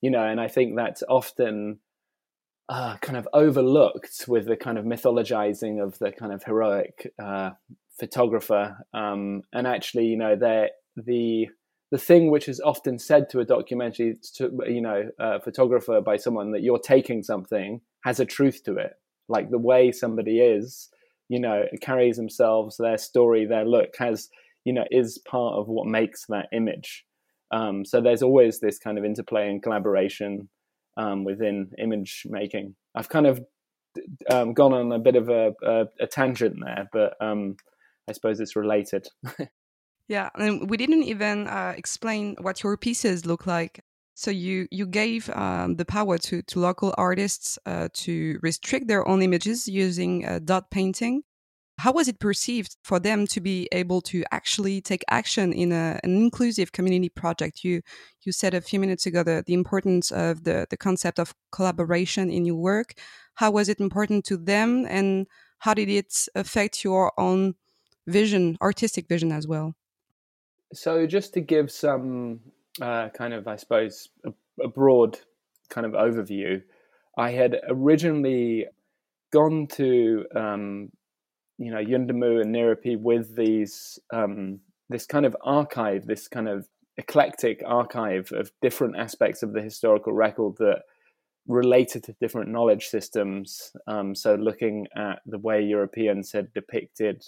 you 0.01 0.11
know, 0.11 0.25
and 0.25 0.39
I 0.39 0.47
think 0.47 0.75
that's 0.75 1.03
often 1.07 1.79
uh, 2.69 2.97
kind 2.97 3.17
of 3.17 3.27
overlooked 3.33 4.25
with 4.27 4.45
the 4.45 4.55
kind 4.55 4.77
of 4.77 4.85
mythologizing 4.85 5.83
of 5.83 5.97
the 5.99 6.11
kind 6.11 6.31
of 6.31 6.43
heroic 6.43 7.11
uh, 7.21 7.51
photographer. 7.99 8.85
Um, 8.93 9.41
and 9.53 9.65
actually, 9.67 10.05
you 10.05 10.17
know, 10.17 10.35
the 10.35 10.69
the 11.91 11.97
thing 11.97 12.29
which 12.29 12.47
is 12.47 12.59
often 12.59 12.99
said 12.99 13.29
to 13.29 13.39
a 13.39 13.45
documentary, 13.45 14.17
to, 14.35 14.51
you 14.67 14.81
know, 14.81 15.09
photographer 15.43 16.01
by 16.01 16.17
someone 16.17 16.51
that 16.51 16.61
you're 16.61 16.79
taking 16.79 17.23
something 17.23 17.81
has 18.03 18.19
a 18.19 18.25
truth 18.25 18.63
to 18.65 18.77
it. 18.77 18.93
Like 19.27 19.49
the 19.49 19.57
way 19.57 19.91
somebody 19.91 20.39
is 20.39 20.89
you 21.29 21.39
know 21.39 21.63
carries 21.81 22.17
themselves 22.17 22.77
their 22.77 22.97
story 22.97 23.45
their 23.45 23.65
look 23.65 23.95
has 23.97 24.29
you 24.65 24.73
know 24.73 24.85
is 24.91 25.17
part 25.19 25.55
of 25.55 25.67
what 25.67 25.87
makes 25.87 26.25
that 26.27 26.47
image. 26.51 27.05
Um, 27.51 27.83
so 27.83 27.99
there's 27.99 28.21
always 28.21 28.59
this 28.59 28.77
kind 28.77 28.97
of 28.99 29.05
interplay 29.05 29.49
and 29.49 29.63
collaboration 29.63 30.49
um, 30.97 31.23
within 31.23 31.71
image 31.79 32.23
making. 32.29 32.75
I've 32.93 33.09
kind 33.09 33.25
of 33.25 33.41
um, 34.29 34.53
gone 34.53 34.73
on 34.73 34.91
a 34.91 34.99
bit 34.99 35.15
of 35.15 35.29
a, 35.29 35.53
a, 35.63 35.85
a 36.01 36.07
tangent 36.07 36.57
there 36.63 36.87
but 36.93 37.15
um, 37.19 37.55
i 38.07 38.11
suppose 38.11 38.39
it's 38.39 38.55
related. 38.55 39.07
Yeah 40.07 40.29
and 40.35 40.67
we 40.67 40.75
didn't 40.75 41.03
even 41.03 41.47
uh, 41.47 41.75
explain 41.77 42.35
what 42.41 42.63
your 42.63 42.75
pieces 42.77 43.27
look 43.27 43.45
like 43.45 43.83
so 44.19 44.31
you 44.31 44.67
you 44.69 44.85
gave 44.85 45.29
um, 45.29 45.77
the 45.77 45.85
power 45.85 46.17
to 46.17 46.41
to 46.41 46.59
local 46.59 46.93
artists 46.97 47.57
uh, 47.65 47.87
to 47.93 48.37
restrict 48.41 48.89
their 48.89 49.07
own 49.07 49.21
images 49.21 49.65
using 49.65 50.25
uh, 50.25 50.39
dot 50.43 50.69
painting. 50.71 51.23
How 51.77 51.93
was 51.93 52.09
it 52.09 52.19
perceived 52.19 52.75
for 52.83 52.99
them 52.99 53.25
to 53.27 53.39
be 53.39 53.69
able 53.71 54.01
to 54.11 54.25
actually 54.31 54.81
take 54.81 55.05
action 55.09 55.53
in 55.53 55.71
a, 55.71 56.01
an 56.03 56.17
inclusive 56.17 56.73
community 56.73 57.07
project? 57.07 57.63
You 57.63 57.81
you 58.25 58.33
said 58.33 58.53
a 58.53 58.59
few 58.59 58.77
minutes 58.77 59.05
ago 59.05 59.23
the, 59.23 59.41
the 59.47 59.53
importance 59.53 60.11
of 60.11 60.43
the, 60.43 60.67
the 60.69 60.75
concept 60.75 61.17
of 61.17 61.33
collaboration 61.53 62.29
in 62.29 62.43
your 62.43 62.57
work. 62.57 62.95
How 63.35 63.51
was 63.51 63.69
it 63.69 63.79
important 63.79 64.25
to 64.25 64.35
them, 64.35 64.85
and 64.89 65.27
how 65.59 65.73
did 65.73 65.87
it 65.87 66.13
affect 66.35 66.83
your 66.83 67.13
own 67.17 67.55
vision, 68.05 68.57
artistic 68.61 69.07
vision 69.07 69.31
as 69.31 69.47
well? 69.47 69.75
So, 70.73 71.07
just 71.07 71.33
to 71.35 71.41
give 71.41 71.71
some 71.71 72.41
uh, 72.81 73.09
kind 73.09 73.33
of, 73.33 73.47
I 73.47 73.55
suppose, 73.55 74.09
a, 74.25 74.31
a 74.63 74.67
broad 74.67 75.19
kind 75.69 75.85
of 75.85 75.93
overview, 75.93 76.61
I 77.17 77.31
had 77.31 77.59
originally 77.67 78.65
gone 79.31 79.67
to 79.67 80.25
um, 80.35 80.91
you 81.57 81.71
know 81.71 81.83
Yuendumu 81.83 82.41
and 82.41 82.55
Nyirripi 82.55 82.99
with 82.99 83.35
these 83.35 83.99
um, 84.11 84.59
this 84.89 85.05
kind 85.05 85.25
of 85.25 85.35
archive, 85.43 86.05
this 86.05 86.27
kind 86.27 86.47
of 86.47 86.67
eclectic 86.97 87.61
archive 87.65 88.31
of 88.31 88.51
different 88.61 88.97
aspects 88.97 89.43
of 89.43 89.53
the 89.53 89.61
historical 89.61 90.13
record 90.13 90.55
that 90.57 90.81
related 91.47 92.03
to 92.03 92.15
different 92.21 92.49
knowledge 92.49 92.87
systems. 92.87 93.71
Um, 93.87 94.15
so, 94.15 94.35
looking 94.35 94.87
at 94.95 95.19
the 95.25 95.37
way 95.37 95.61
Europeans 95.61 96.31
had 96.31 96.53
depicted 96.53 97.25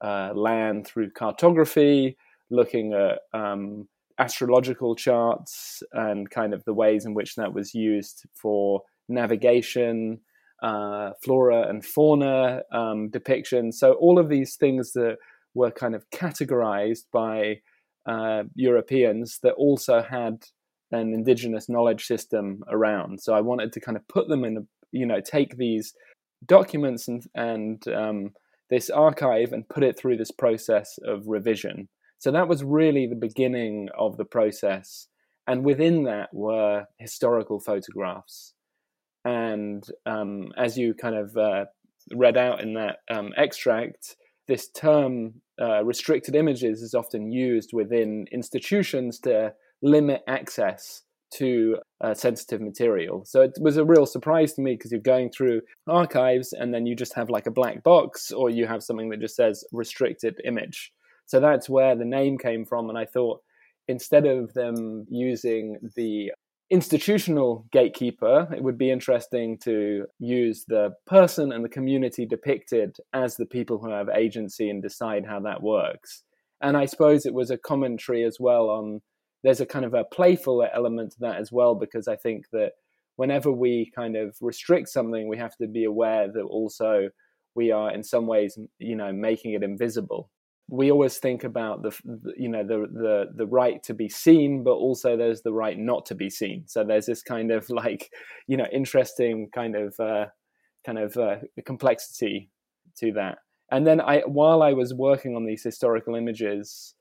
uh, 0.00 0.32
land 0.34 0.86
through 0.86 1.10
cartography, 1.10 2.16
looking 2.50 2.92
at 2.92 3.18
um, 3.38 3.88
astrological 4.18 4.94
charts, 4.94 5.82
and 5.92 6.30
kind 6.30 6.54
of 6.54 6.64
the 6.64 6.74
ways 6.74 7.04
in 7.04 7.14
which 7.14 7.34
that 7.36 7.54
was 7.54 7.74
used 7.74 8.24
for 8.34 8.82
navigation, 9.08 10.20
uh, 10.62 11.10
flora 11.22 11.68
and 11.68 11.84
fauna 11.84 12.62
um, 12.72 13.10
depictions. 13.10 13.74
So, 13.74 13.94
all 13.94 14.18
of 14.18 14.28
these 14.28 14.56
things 14.56 14.92
that 14.92 15.16
were 15.54 15.70
kind 15.70 15.94
of 15.94 16.08
categorized 16.10 17.04
by 17.12 17.60
uh, 18.06 18.44
Europeans 18.54 19.38
that 19.42 19.54
also 19.54 20.02
had 20.02 20.44
an 20.90 21.12
indigenous 21.12 21.68
knowledge 21.68 22.06
system 22.06 22.62
around. 22.68 23.20
So 23.20 23.34
I 23.34 23.40
wanted 23.40 23.72
to 23.72 23.80
kind 23.80 23.96
of 23.96 24.06
put 24.08 24.28
them 24.28 24.44
in, 24.44 24.58
a, 24.58 24.60
you 24.92 25.06
know, 25.06 25.20
take 25.20 25.56
these 25.56 25.94
documents 26.46 27.08
and 27.08 27.24
and 27.34 27.86
um, 27.88 28.30
this 28.70 28.90
archive 28.90 29.52
and 29.52 29.68
put 29.68 29.82
it 29.82 29.98
through 29.98 30.16
this 30.16 30.30
process 30.30 30.98
of 31.06 31.26
revision. 31.26 31.88
So 32.24 32.30
that 32.30 32.48
was 32.48 32.64
really 32.64 33.06
the 33.06 33.16
beginning 33.16 33.90
of 33.98 34.16
the 34.16 34.24
process, 34.24 35.08
and 35.46 35.62
within 35.62 36.04
that 36.04 36.30
were 36.32 36.86
historical 36.98 37.60
photographs. 37.60 38.54
And 39.26 39.86
um, 40.06 40.50
as 40.56 40.78
you 40.78 40.94
kind 40.94 41.16
of 41.16 41.36
uh, 41.36 41.66
read 42.14 42.38
out 42.38 42.62
in 42.62 42.72
that 42.76 43.00
um, 43.10 43.34
extract, 43.36 44.16
this 44.48 44.70
term 44.70 45.42
uh, 45.60 45.84
restricted 45.84 46.34
images 46.34 46.80
is 46.80 46.94
often 46.94 47.30
used 47.30 47.74
within 47.74 48.24
institutions 48.32 49.18
to 49.18 49.52
limit 49.82 50.22
access 50.26 51.02
to 51.34 51.76
uh, 52.00 52.14
sensitive 52.14 52.62
material. 52.62 53.26
So 53.26 53.42
it 53.42 53.58
was 53.60 53.76
a 53.76 53.84
real 53.84 54.06
surprise 54.06 54.54
to 54.54 54.62
me 54.62 54.76
because 54.76 54.92
you're 54.92 55.00
going 55.02 55.28
through 55.28 55.60
archives 55.86 56.54
and 56.54 56.72
then 56.72 56.86
you 56.86 56.96
just 56.96 57.16
have 57.16 57.28
like 57.28 57.46
a 57.46 57.50
black 57.50 57.82
box 57.82 58.32
or 58.32 58.48
you 58.48 58.66
have 58.66 58.82
something 58.82 59.10
that 59.10 59.20
just 59.20 59.36
says 59.36 59.62
restricted 59.72 60.40
image. 60.46 60.90
So 61.26 61.40
that's 61.40 61.68
where 61.68 61.96
the 61.96 62.04
name 62.04 62.38
came 62.38 62.64
from. 62.64 62.88
And 62.88 62.98
I 62.98 63.04
thought 63.04 63.40
instead 63.88 64.26
of 64.26 64.54
them 64.54 65.06
using 65.08 65.78
the 65.96 66.32
institutional 66.70 67.66
gatekeeper, 67.72 68.48
it 68.54 68.62
would 68.62 68.78
be 68.78 68.90
interesting 68.90 69.58
to 69.64 70.06
use 70.18 70.64
the 70.66 70.90
person 71.06 71.52
and 71.52 71.64
the 71.64 71.68
community 71.68 72.26
depicted 72.26 72.96
as 73.12 73.36
the 73.36 73.46
people 73.46 73.78
who 73.78 73.90
have 73.90 74.08
agency 74.08 74.70
and 74.70 74.82
decide 74.82 75.26
how 75.26 75.40
that 75.40 75.62
works. 75.62 76.22
And 76.60 76.76
I 76.76 76.86
suppose 76.86 77.26
it 77.26 77.34
was 77.34 77.50
a 77.50 77.58
commentary 77.58 78.24
as 78.24 78.38
well 78.40 78.70
on 78.70 79.02
there's 79.42 79.60
a 79.60 79.66
kind 79.66 79.84
of 79.84 79.92
a 79.92 80.04
playful 80.04 80.66
element 80.74 81.12
to 81.12 81.20
that 81.20 81.36
as 81.36 81.52
well, 81.52 81.74
because 81.74 82.08
I 82.08 82.16
think 82.16 82.46
that 82.52 82.72
whenever 83.16 83.52
we 83.52 83.92
kind 83.94 84.16
of 84.16 84.34
restrict 84.40 84.88
something, 84.88 85.28
we 85.28 85.36
have 85.36 85.56
to 85.58 85.68
be 85.68 85.84
aware 85.84 86.26
that 86.32 86.42
also 86.42 87.10
we 87.54 87.70
are 87.70 87.92
in 87.92 88.02
some 88.02 88.26
ways, 88.26 88.58
you 88.78 88.96
know, 88.96 89.12
making 89.12 89.52
it 89.52 89.62
invisible 89.62 90.30
we 90.68 90.90
always 90.90 91.18
think 91.18 91.44
about 91.44 91.82
the, 91.82 91.94
you 92.36 92.48
know 92.48 92.62
the 92.62 92.86
the 92.92 93.26
the 93.34 93.46
right 93.46 93.82
to 93.82 93.94
be 93.94 94.08
seen 94.08 94.64
but 94.64 94.72
also 94.72 95.16
there's 95.16 95.42
the 95.42 95.52
right 95.52 95.78
not 95.78 96.06
to 96.06 96.14
be 96.14 96.30
seen. 96.30 96.64
So 96.66 96.84
there's 96.84 97.06
this 97.06 97.22
kind 97.22 97.50
of 97.50 97.68
like 97.70 98.10
you 98.46 98.56
know 98.56 98.66
interesting 98.72 99.50
kind 99.54 99.76
of 99.76 99.94
uh, 100.00 100.26
kind 100.84 100.98
of 100.98 101.16
uh, 101.16 101.36
complexity 101.64 102.50
to 102.98 103.12
that. 103.12 103.38
And 103.70 103.86
then 103.86 104.00
i 104.00 104.20
while 104.20 104.62
i 104.62 104.72
was 104.72 104.94
working 104.94 105.34
on 105.34 105.46
these 105.46 105.64
historical 105.64 106.14
images 106.14 106.94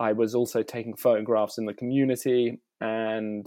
i 0.00 0.12
was 0.12 0.34
also 0.34 0.62
taking 0.62 0.96
photographs 0.96 1.58
in 1.58 1.66
the 1.66 1.74
community 1.74 2.58
and 2.80 3.46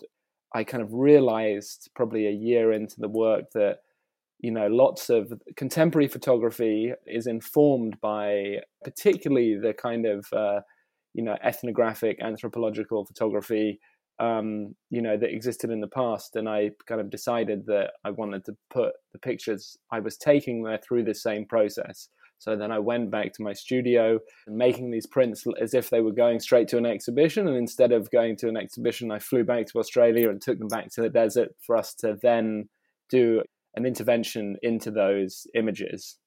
i 0.53 0.63
kind 0.63 0.83
of 0.83 0.93
realized 0.93 1.89
probably 1.95 2.27
a 2.27 2.31
year 2.31 2.71
into 2.71 2.95
the 2.99 3.09
work 3.09 3.45
that 3.53 3.79
you 4.39 4.51
know, 4.51 4.67
lots 4.67 5.09
of 5.09 5.33
contemporary 5.57 6.07
photography 6.07 6.93
is 7.05 7.27
informed 7.27 7.99
by 7.99 8.59
particularly 8.83 9.57
the 9.57 9.73
kind 9.73 10.05
of, 10.05 10.25
uh, 10.31 10.61
you 11.13 11.23
know, 11.23 11.35
ethnographic 11.43 12.21
anthropological 12.21 13.05
photography, 13.05 13.79
um, 14.19 14.75
you 14.89 15.01
know, 15.01 15.17
that 15.17 15.33
existed 15.33 15.69
in 15.69 15.81
the 15.81 15.87
past. 15.87 16.37
And 16.37 16.47
I 16.47 16.71
kind 16.87 17.01
of 17.01 17.09
decided 17.09 17.65
that 17.65 17.91
I 18.05 18.11
wanted 18.11 18.45
to 18.45 18.55
put 18.69 18.93
the 19.11 19.19
pictures 19.19 19.77
I 19.91 19.99
was 19.99 20.17
taking 20.17 20.63
there 20.63 20.79
through 20.79 21.03
the 21.03 21.15
same 21.15 21.45
process. 21.45 22.07
So 22.37 22.55
then 22.55 22.71
I 22.71 22.79
went 22.79 23.11
back 23.11 23.33
to 23.33 23.43
my 23.43 23.51
studio 23.51 24.19
and 24.47 24.55
making 24.55 24.91
these 24.91 25.05
prints 25.05 25.43
as 25.61 25.73
if 25.73 25.89
they 25.89 25.99
were 25.99 26.13
going 26.13 26.39
straight 26.39 26.69
to 26.69 26.77
an 26.77 26.85
exhibition. 26.85 27.49
And 27.49 27.57
instead 27.57 27.91
of 27.91 28.09
going 28.11 28.37
to 28.37 28.47
an 28.47 28.55
exhibition, 28.55 29.11
I 29.11 29.19
flew 29.19 29.43
back 29.43 29.65
to 29.67 29.79
Australia 29.79 30.29
and 30.29 30.41
took 30.41 30.57
them 30.57 30.69
back 30.69 30.89
to 30.91 31.01
the 31.01 31.09
desert 31.09 31.49
for 31.59 31.75
us 31.75 31.93
to 31.95 32.17
then 32.21 32.69
do 33.09 33.43
an 33.79 33.85
intervention 33.85 34.57
into 34.61 34.91
those 34.91 35.47
images, 35.55 36.17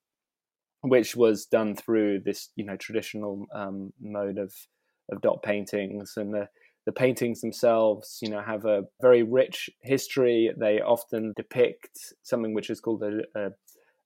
which 0.80 1.14
was 1.14 1.46
done 1.46 1.76
through 1.76 2.20
this 2.24 2.48
you 2.56 2.64
know 2.64 2.76
traditional 2.76 3.46
um, 3.54 3.92
mode 4.00 4.38
of 4.38 4.52
of 5.10 5.20
dot 5.20 5.42
paintings 5.42 6.14
and 6.16 6.32
the 6.32 6.48
the 6.84 6.92
paintings 6.92 7.40
themselves, 7.40 8.18
you 8.20 8.28
know, 8.28 8.42
have 8.42 8.64
a 8.64 8.82
very 9.00 9.22
rich 9.22 9.70
history. 9.82 10.50
They 10.58 10.80
often 10.80 11.32
depict 11.36 12.14
something 12.22 12.54
which 12.54 12.70
is 12.70 12.80
called 12.80 13.04
a, 13.04 13.20
a, 13.36 13.50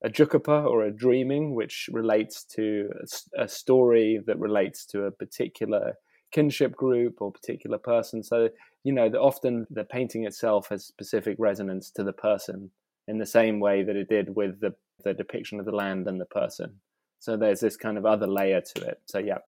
a 0.05 0.11
Jukurrpa 0.11 0.67
or 0.67 0.85
a 0.85 0.95
dreaming, 0.95 1.55
which 1.55 1.89
relates 1.91 2.45
to 2.57 2.91
a, 3.39 3.45
a, 3.45 3.49
story 3.49 4.21
that 4.27 4.39
relates 4.39 4.85
to 4.87 5.05
a 5.05 5.11
particular 5.11 5.95
kinship 6.33 6.77
group 6.77 7.23
or 7.23 7.33
particular 7.33 7.79
person. 7.79 8.23
So, 8.23 8.51
you 8.85 8.93
know, 8.93 9.09
the, 9.09 9.21
often 9.21 9.67
the 9.71 9.85
painting 9.85 10.27
itself 10.27 10.69
has 10.69 10.85
specific 10.85 11.37
resonance 11.39 11.91
to 11.93 12.05
the 12.05 12.13
person 12.13 12.73
in 13.09 13.19
the 13.19 13.27
same 13.27 13.61
way 13.61 13.83
that 13.83 13.97
it 13.97 14.09
did 14.09 14.35
with 14.35 14.61
the, 14.61 14.75
the 15.05 15.15
depiction 15.15 15.61
of 15.61 15.67
the 15.67 15.75
land 15.75 16.07
and 16.07 16.21
the 16.21 16.27
person. 16.27 16.81
So 17.19 17.37
there's 17.37 17.61
this 17.61 17.77
kind 17.77 17.99
of 17.99 18.07
other 18.07 18.27
layer 18.27 18.61
to 18.61 18.89
it. 18.89 19.01
So, 19.07 19.19
yeah. 19.19 19.39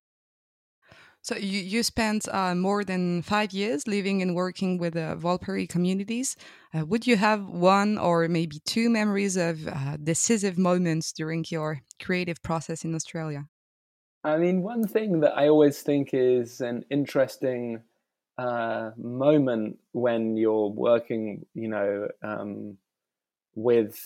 So 1.21 1.35
you, 1.35 1.59
you 1.59 1.83
spent 1.83 2.27
uh, 2.29 2.55
more 2.55 2.83
than 2.83 3.21
five 3.23 3.51
years 3.51 3.85
living 3.87 4.21
and 4.21 4.35
working 4.35 4.77
with 4.77 4.93
the 4.93 5.11
uh, 5.11 5.15
Warlpiri 5.15 5.67
communities. 5.67 6.37
Uh, 6.73 6.85
would 6.85 7.05
you 7.05 7.17
have 7.17 7.45
one 7.45 7.97
or 7.97 8.27
maybe 8.29 8.61
two 8.65 8.89
memories 8.89 9.35
of 9.35 9.67
uh, 9.67 9.97
decisive 10.01 10.57
moments 10.57 11.11
during 11.11 11.43
your 11.49 11.81
creative 12.01 12.41
process 12.41 12.85
in 12.85 12.95
Australia? 12.95 13.47
I 14.23 14.37
mean, 14.37 14.61
one 14.61 14.87
thing 14.87 15.19
that 15.21 15.37
I 15.37 15.49
always 15.49 15.81
think 15.81 16.09
is 16.13 16.61
an 16.61 16.85
interesting 16.89 17.81
uh, 18.37 18.91
moment 18.97 19.77
when 19.91 20.37
you're 20.37 20.69
working, 20.69 21.45
you 21.53 21.67
know, 21.67 22.07
um, 22.23 22.77
with 23.55 23.97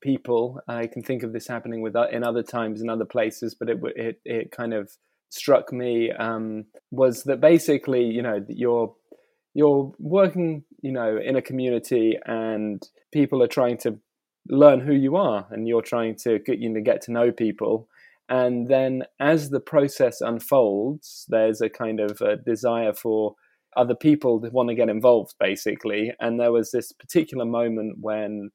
people. 0.00 0.60
I 0.68 0.86
can 0.86 1.02
think 1.02 1.22
of 1.22 1.32
this 1.32 1.48
happening 1.48 1.82
with 1.82 1.96
uh, 1.96 2.08
in 2.10 2.24
other 2.24 2.42
times 2.42 2.80
in 2.80 2.88
other 2.88 3.04
places, 3.04 3.54
but 3.58 3.68
it 3.68 3.78
it 3.96 4.20
it 4.24 4.50
kind 4.50 4.74
of 4.74 4.90
struck 5.28 5.72
me 5.72 6.10
um, 6.12 6.66
was 6.90 7.24
that 7.24 7.40
basically, 7.40 8.04
you 8.04 8.22
know, 8.22 8.44
you're 8.48 8.94
you're 9.54 9.92
working, 9.98 10.64
you 10.82 10.92
know, 10.92 11.18
in 11.22 11.36
a 11.36 11.42
community, 11.42 12.18
and 12.24 12.82
people 13.12 13.42
are 13.42 13.48
trying 13.48 13.78
to 13.78 13.98
learn 14.48 14.80
who 14.80 14.94
you 14.94 15.16
are, 15.16 15.46
and 15.50 15.68
you're 15.68 15.82
trying 15.82 16.16
to 16.24 16.38
get 16.38 16.58
you 16.58 16.68
know 16.68 16.80
get 16.80 17.02
to 17.02 17.12
know 17.12 17.32
people. 17.32 17.88
And 18.28 18.68
then, 18.68 19.02
as 19.20 19.50
the 19.50 19.60
process 19.60 20.20
unfolds, 20.20 21.26
there's 21.28 21.60
a 21.60 21.68
kind 21.68 22.00
of 22.00 22.20
a 22.20 22.36
desire 22.36 22.94
for 22.94 23.34
other 23.76 23.94
people 23.94 24.40
to 24.40 24.48
want 24.50 24.68
to 24.68 24.74
get 24.74 24.88
involved, 24.88 25.34
basically. 25.40 26.12
And 26.20 26.38
there 26.38 26.52
was 26.52 26.70
this 26.70 26.92
particular 26.92 27.44
moment 27.44 27.98
when 28.00 28.50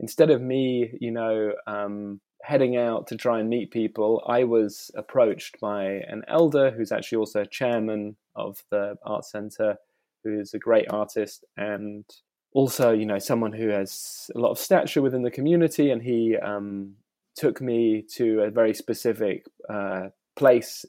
instead 0.00 0.30
of 0.30 0.40
me, 0.40 0.90
you 1.00 1.10
know, 1.10 1.52
um, 1.66 2.20
heading 2.42 2.76
out 2.76 3.06
to 3.08 3.16
try 3.16 3.40
and 3.40 3.48
meet 3.48 3.70
people, 3.70 4.22
I 4.26 4.44
was 4.44 4.90
approached 4.96 5.60
by 5.60 6.02
an 6.08 6.22
elder 6.28 6.70
who's 6.70 6.92
actually 6.92 7.18
also 7.18 7.44
chairman 7.44 8.16
of 8.36 8.62
the 8.70 8.96
art 9.04 9.24
center, 9.24 9.76
who 10.24 10.38
is 10.40 10.54
a 10.54 10.58
great 10.58 10.90
artist 10.90 11.44
and 11.56 12.04
also, 12.52 12.92
you 12.92 13.06
know, 13.06 13.18
someone 13.18 13.52
who 13.52 13.68
has 13.68 14.30
a 14.34 14.38
lot 14.38 14.50
of 14.50 14.58
stature 14.58 15.02
within 15.02 15.22
the 15.22 15.30
community. 15.30 15.90
And 15.90 16.02
he 16.02 16.36
um, 16.36 16.94
took 17.36 17.60
me 17.60 18.04
to 18.14 18.40
a 18.40 18.50
very 18.50 18.74
specific 18.74 19.44
uh, 19.68 20.08
place 20.36 20.84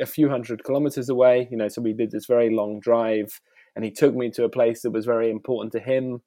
a 0.00 0.06
few 0.06 0.28
hundred 0.28 0.62
kilometers 0.64 1.08
away. 1.08 1.48
You 1.50 1.56
know, 1.56 1.68
so 1.68 1.82
we 1.82 1.92
did 1.92 2.10
this 2.10 2.26
very 2.26 2.54
long 2.54 2.80
drive, 2.80 3.40
and 3.74 3.84
he 3.84 3.90
took 3.90 4.14
me 4.14 4.30
to 4.30 4.44
a 4.44 4.48
place 4.48 4.82
that 4.82 4.92
was 4.92 5.04
very 5.04 5.30
important 5.30 5.72
to 5.72 5.80
him. 5.80 6.22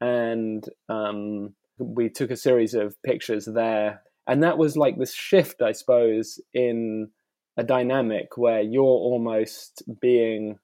And 0.00 0.68
um, 0.88 1.54
we 1.78 2.08
took 2.08 2.30
a 2.30 2.36
series 2.36 2.74
of 2.74 3.00
pictures 3.02 3.46
there 3.46 4.02
and 4.26 4.42
that 4.42 4.58
was 4.58 4.76
like 4.76 4.98
this 4.98 5.14
shift 5.14 5.62
i 5.62 5.72
suppose 5.72 6.40
in 6.54 7.08
a 7.56 7.64
dynamic 7.64 8.36
where 8.36 8.60
you're 8.60 8.84
almost 8.84 9.82
being 10.00 10.58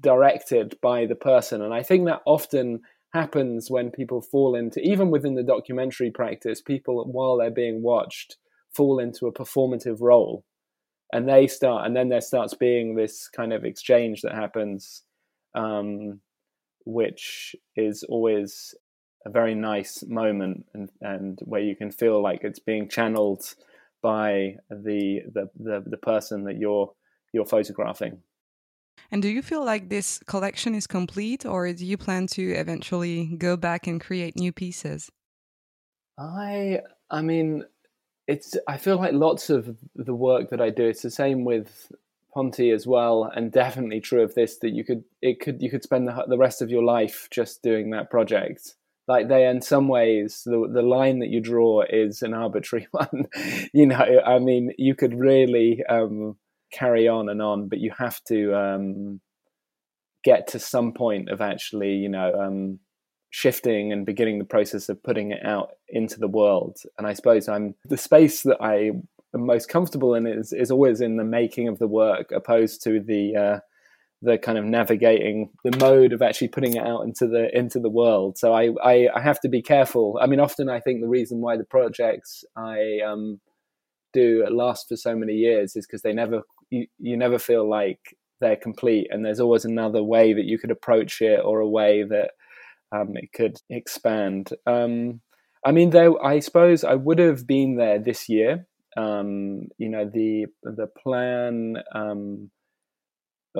directed 0.00 0.76
by 0.82 1.06
the 1.06 1.14
person. 1.14 1.62
And 1.62 1.74
I 1.74 1.82
think 1.82 2.06
that 2.06 2.22
often 2.24 2.80
happens 3.12 3.70
when 3.70 3.90
people 3.90 4.20
fall 4.20 4.54
into, 4.54 4.80
even 4.80 5.10
within 5.10 5.34
the 5.34 5.42
documentary 5.42 6.10
practice, 6.10 6.60
people, 6.60 7.04
while 7.10 7.36
they're 7.36 7.50
being 7.50 7.82
watched, 7.82 8.36
fall 8.74 8.98
into 8.98 9.26
a 9.26 9.32
performative 9.32 9.98
role. 10.00 10.44
And 11.12 11.28
they 11.28 11.46
start, 11.46 11.86
and 11.86 11.96
then 11.96 12.08
there 12.08 12.20
starts 12.20 12.54
being 12.54 12.94
this 12.94 13.28
kind 13.28 13.52
of 13.52 13.64
exchange 13.64 14.22
that 14.22 14.34
happens, 14.34 15.02
um, 15.54 16.20
which 16.84 17.54
is 17.76 18.04
always 18.08 18.74
a 19.26 19.30
very 19.30 19.54
nice 19.54 20.04
moment 20.06 20.64
and, 20.72 20.88
and 21.00 21.40
where 21.44 21.60
you 21.60 21.74
can 21.74 21.90
feel 21.90 22.22
like 22.22 22.44
it's 22.44 22.60
being 22.60 22.88
channeled 22.88 23.42
by 24.00 24.54
the, 24.70 25.22
the, 25.34 25.50
the, 25.58 25.82
the 25.84 25.96
person 25.96 26.44
that 26.44 26.56
you're, 26.56 26.92
you're 27.32 27.44
photographing. 27.44 28.22
And 29.10 29.20
do 29.20 29.28
you 29.28 29.42
feel 29.42 29.64
like 29.64 29.88
this 29.88 30.20
collection 30.26 30.74
is 30.74 30.86
complete, 30.86 31.44
or 31.44 31.72
do 31.72 31.84
you 31.84 31.96
plan 31.96 32.26
to 32.28 32.52
eventually 32.52 33.36
go 33.36 33.56
back 33.56 33.86
and 33.86 34.00
create 34.00 34.36
new 34.36 34.52
pieces? 34.52 35.10
I, 36.18 36.80
I 37.10 37.20
mean, 37.20 37.64
it's. 38.26 38.56
I 38.66 38.78
feel 38.78 38.96
like 38.96 39.12
lots 39.12 39.50
of 39.50 39.76
the 39.94 40.14
work 40.14 40.50
that 40.50 40.60
I 40.60 40.70
do. 40.70 40.88
It's 40.88 41.02
the 41.02 41.10
same 41.10 41.44
with 41.44 41.92
Ponte 42.32 42.72
as 42.72 42.86
well, 42.86 43.30
and 43.34 43.52
definitely 43.52 44.00
true 44.00 44.22
of 44.22 44.34
this. 44.34 44.58
That 44.58 44.70
you 44.70 44.82
could, 44.82 45.04
it 45.20 45.40
could, 45.40 45.62
you 45.62 45.70
could 45.70 45.84
spend 45.84 46.08
the, 46.08 46.24
the 46.26 46.38
rest 46.38 46.62
of 46.62 46.70
your 46.70 46.82
life 46.82 47.28
just 47.30 47.62
doing 47.62 47.90
that 47.90 48.10
project. 48.10 48.74
Like 49.08 49.28
they, 49.28 49.46
in 49.46 49.62
some 49.62 49.88
ways, 49.88 50.42
the 50.44 50.68
the 50.72 50.82
line 50.82 51.20
that 51.20 51.28
you 51.28 51.40
draw 51.40 51.82
is 51.88 52.22
an 52.22 52.34
arbitrary 52.34 52.88
one. 52.90 53.26
you 53.72 53.86
know, 53.86 54.20
I 54.24 54.38
mean, 54.38 54.72
you 54.78 54.94
could 54.94 55.18
really. 55.18 55.82
Um, 55.88 56.36
carry 56.72 57.08
on 57.08 57.28
and 57.28 57.40
on, 57.40 57.68
but 57.68 57.78
you 57.78 57.92
have 57.98 58.22
to 58.24 58.54
um, 58.54 59.20
get 60.24 60.48
to 60.48 60.58
some 60.58 60.92
point 60.92 61.28
of 61.28 61.40
actually, 61.40 61.92
you 61.92 62.08
know, 62.08 62.32
um, 62.34 62.78
shifting 63.30 63.92
and 63.92 64.06
beginning 64.06 64.38
the 64.38 64.44
process 64.44 64.88
of 64.88 65.02
putting 65.02 65.30
it 65.30 65.44
out 65.44 65.70
into 65.88 66.18
the 66.18 66.28
world. 66.28 66.76
And 66.98 67.06
I 67.06 67.12
suppose 67.12 67.48
I'm 67.48 67.74
the 67.84 67.96
space 67.96 68.42
that 68.42 68.58
I 68.60 68.92
am 69.34 69.46
most 69.46 69.68
comfortable 69.68 70.14
in 70.14 70.26
is 70.26 70.52
is 70.52 70.70
always 70.70 71.00
in 71.00 71.16
the 71.16 71.24
making 71.24 71.68
of 71.68 71.78
the 71.78 71.88
work, 71.88 72.32
opposed 72.32 72.82
to 72.84 73.00
the 73.00 73.36
uh, 73.36 73.58
the 74.22 74.38
kind 74.38 74.56
of 74.56 74.64
navigating 74.64 75.50
the 75.62 75.76
mode 75.78 76.12
of 76.12 76.22
actually 76.22 76.48
putting 76.48 76.74
it 76.74 76.86
out 76.86 77.02
into 77.02 77.26
the 77.26 77.48
into 77.56 77.78
the 77.78 77.90
world. 77.90 78.38
So 78.38 78.54
I, 78.54 78.70
I, 78.82 79.08
I 79.14 79.20
have 79.20 79.40
to 79.40 79.48
be 79.48 79.62
careful. 79.62 80.18
I 80.20 80.26
mean, 80.26 80.40
often 80.40 80.68
I 80.68 80.80
think 80.80 81.00
the 81.00 81.08
reason 81.08 81.40
why 81.40 81.56
the 81.56 81.64
projects 81.64 82.44
I 82.56 83.00
um, 83.06 83.40
do 84.16 84.46
last 84.50 84.88
for 84.88 84.96
so 84.96 85.14
many 85.14 85.34
years 85.34 85.76
is 85.76 85.86
because 85.86 86.02
they 86.02 86.12
never 86.12 86.42
you, 86.70 86.86
you 86.98 87.16
never 87.16 87.38
feel 87.38 87.68
like 87.68 88.00
they're 88.40 88.56
complete 88.56 89.08
and 89.10 89.24
there's 89.24 89.40
always 89.40 89.64
another 89.64 90.02
way 90.02 90.32
that 90.32 90.44
you 90.44 90.58
could 90.58 90.70
approach 90.70 91.20
it 91.20 91.40
or 91.44 91.60
a 91.60 91.68
way 91.68 92.02
that 92.02 92.30
um, 92.92 93.12
it 93.14 93.32
could 93.32 93.56
expand 93.70 94.50
um, 94.66 95.20
i 95.64 95.72
mean 95.72 95.90
though 95.90 96.18
i 96.20 96.38
suppose 96.38 96.84
i 96.84 96.94
would 96.94 97.18
have 97.18 97.46
been 97.46 97.76
there 97.76 97.98
this 97.98 98.28
year 98.28 98.66
um, 98.96 99.68
you 99.78 99.88
know 99.88 100.08
the 100.12 100.46
the 100.62 100.86
plan 100.86 101.76
um, 101.94 102.50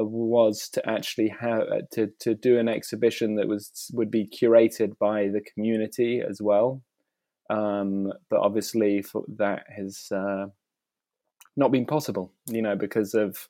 was 0.05 0.69
to 0.69 0.87
actually 0.89 1.29
have 1.29 1.63
to, 1.93 2.09
to 2.21 2.35
do 2.35 2.59
an 2.59 2.69
exhibition 2.69 3.37
that 3.37 3.49
was 3.49 3.91
would 3.95 4.11
be 4.11 4.29
curated 4.29 4.99
by 4.99 5.29
the 5.29 5.41
community 5.41 6.21
as 6.21 6.43
well 6.43 6.83
um, 7.51 8.13
but 8.29 8.41
obviously 8.41 9.05
that 9.37 9.65
has 9.75 10.09
uh, 10.11 10.47
not 11.57 11.73
been 11.73 11.87
possible, 11.87 12.33
you 12.47 12.63
know, 12.63 12.77
because 12.77 13.15
of 13.15 13.49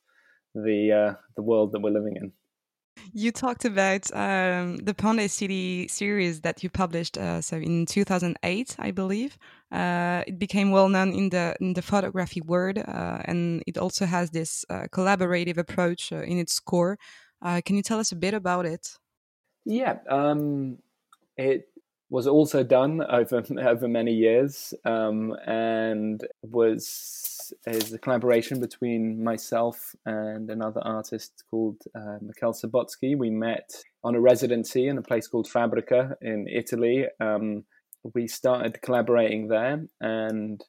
the 0.55 0.93
uh, 0.93 1.15
the 1.37 1.43
world 1.43 1.73
that 1.73 1.81
we're 1.81 1.91
living 1.91 2.17
in. 2.17 2.33
You 3.13 3.33
talked 3.33 3.65
about 3.65 4.15
um, 4.15 4.77
the 4.79 4.95
Ponte 4.95 5.31
City 5.31 5.89
series 5.89 6.41
that 6.43 6.63
you 6.63 6.71
published, 6.71 7.17
uh, 7.17 7.41
so 7.41 7.57
in 7.57 7.87
2008, 7.87 8.77
I 8.79 8.91
believe. 8.91 9.39
Uh, 9.73 10.23
it 10.27 10.39
became 10.39 10.71
well 10.71 10.89
known 10.89 11.13
in 11.13 11.31
the 11.31 11.57
in 11.61 11.75
the 11.75 11.83
photography 11.83 12.41
world, 12.41 12.79
uh, 12.79 13.19
and 13.25 13.63
it 13.67 13.79
also 13.79 14.07
has 14.07 14.31
this 14.31 14.65
uh, 14.71 14.87
collaborative 14.93 15.57
approach 15.57 16.13
uh, 16.13 16.23
in 16.23 16.39
its 16.39 16.61
core. 16.61 16.99
can 17.43 17.77
you 17.77 17.83
tell 17.83 17.99
us 17.99 18.13
a 18.13 18.17
bit 18.17 18.35
about 18.35 18.67
it? 18.67 18.99
Yeah, 19.65 19.99
um, 20.09 20.79
it 21.37 21.69
was 22.09 22.27
also 22.27 22.62
done 22.62 23.03
over 23.03 23.42
over 23.61 23.88
many 23.88 24.12
years 24.12 24.75
um, 24.85 25.35
and 25.47 26.27
was 26.42 27.53
is 27.66 27.92
a 27.92 27.99
collaboration 27.99 28.61
between 28.61 29.23
myself 29.23 29.95
and 30.05 30.51
another 30.51 30.81
artist 30.85 31.45
called 31.51 31.77
uh, 31.95 32.19
Mikhael 32.21 32.55
Subotzky. 32.55 33.16
We 33.16 33.31
met 33.31 33.71
on 34.03 34.14
a 34.14 34.21
residency 34.21 34.88
in 34.88 34.99
a 34.99 35.03
place 35.03 35.29
called 35.29 35.49
Fabrica 35.49 36.16
in 36.21 36.49
Italy. 36.49 37.07
Um, 37.21 37.64
we 38.14 38.27
started 38.29 38.83
collaborating 38.83 39.49
there, 39.49 39.85
and 40.01 40.64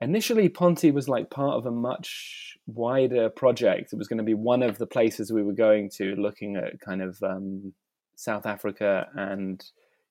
initially 0.00 0.48
Ponte 0.48 0.92
was 0.92 1.08
like 1.08 1.30
part 1.30 1.54
of 1.54 1.66
a 1.66 1.70
much 1.70 2.56
wider 2.66 3.28
project. 3.30 3.92
It 3.92 3.98
was 3.98 4.08
going 4.08 4.18
to 4.18 4.24
be 4.24 4.34
one 4.34 4.62
of 4.62 4.78
the 4.78 4.86
places 4.86 5.32
we 5.32 5.42
were 5.42 5.52
going 5.52 5.90
to, 5.96 6.14
looking 6.16 6.56
at 6.56 6.80
kind 6.80 7.02
of 7.02 7.20
um, 7.22 7.72
South 8.16 8.46
Africa 8.46 9.06
and 9.14 9.64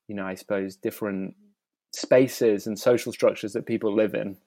you 0.08 0.15
know, 0.15 0.26
I 0.26 0.36
suppose 0.36 0.76
different 0.76 1.36
spaces 1.93 2.67
and 2.67 2.78
social 2.78 3.12
structures 3.12 3.54
that 3.54 3.65
people 3.65 3.96
live 3.96 4.13
in. 4.13 4.38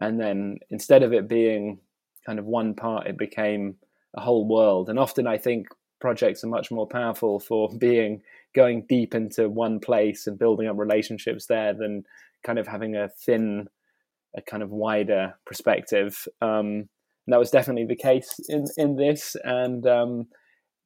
And 0.00 0.20
then 0.20 0.58
instead 0.70 1.02
of 1.02 1.12
it 1.12 1.28
being 1.28 1.78
kind 2.26 2.38
of 2.38 2.46
one 2.46 2.74
part, 2.74 3.06
it 3.06 3.18
became 3.18 3.76
a 4.16 4.20
whole 4.20 4.46
world. 4.46 4.88
And 4.88 4.98
often 4.98 5.26
I 5.26 5.38
think 5.38 5.68
projects 6.00 6.42
are 6.44 6.48
much 6.48 6.70
more 6.70 6.86
powerful 6.86 7.40
for 7.40 7.68
being 7.78 8.22
going 8.54 8.86
deep 8.88 9.14
into 9.14 9.48
one 9.48 9.80
place 9.80 10.26
and 10.26 10.38
building 10.38 10.68
up 10.68 10.78
relationships 10.78 11.46
there 11.46 11.74
than 11.74 12.04
kind 12.44 12.58
of 12.58 12.66
having 12.66 12.94
a 12.96 13.08
thin, 13.08 13.68
a 14.36 14.42
kind 14.42 14.62
of 14.62 14.70
wider 14.70 15.34
perspective. 15.46 16.26
Um, 16.40 16.88
and 17.26 17.32
that 17.32 17.38
was 17.38 17.50
definitely 17.50 17.86
the 17.86 17.96
case 17.96 18.38
in 18.48 18.66
in 18.76 18.96
this. 18.96 19.34
And 19.44 19.86
um, 19.86 20.26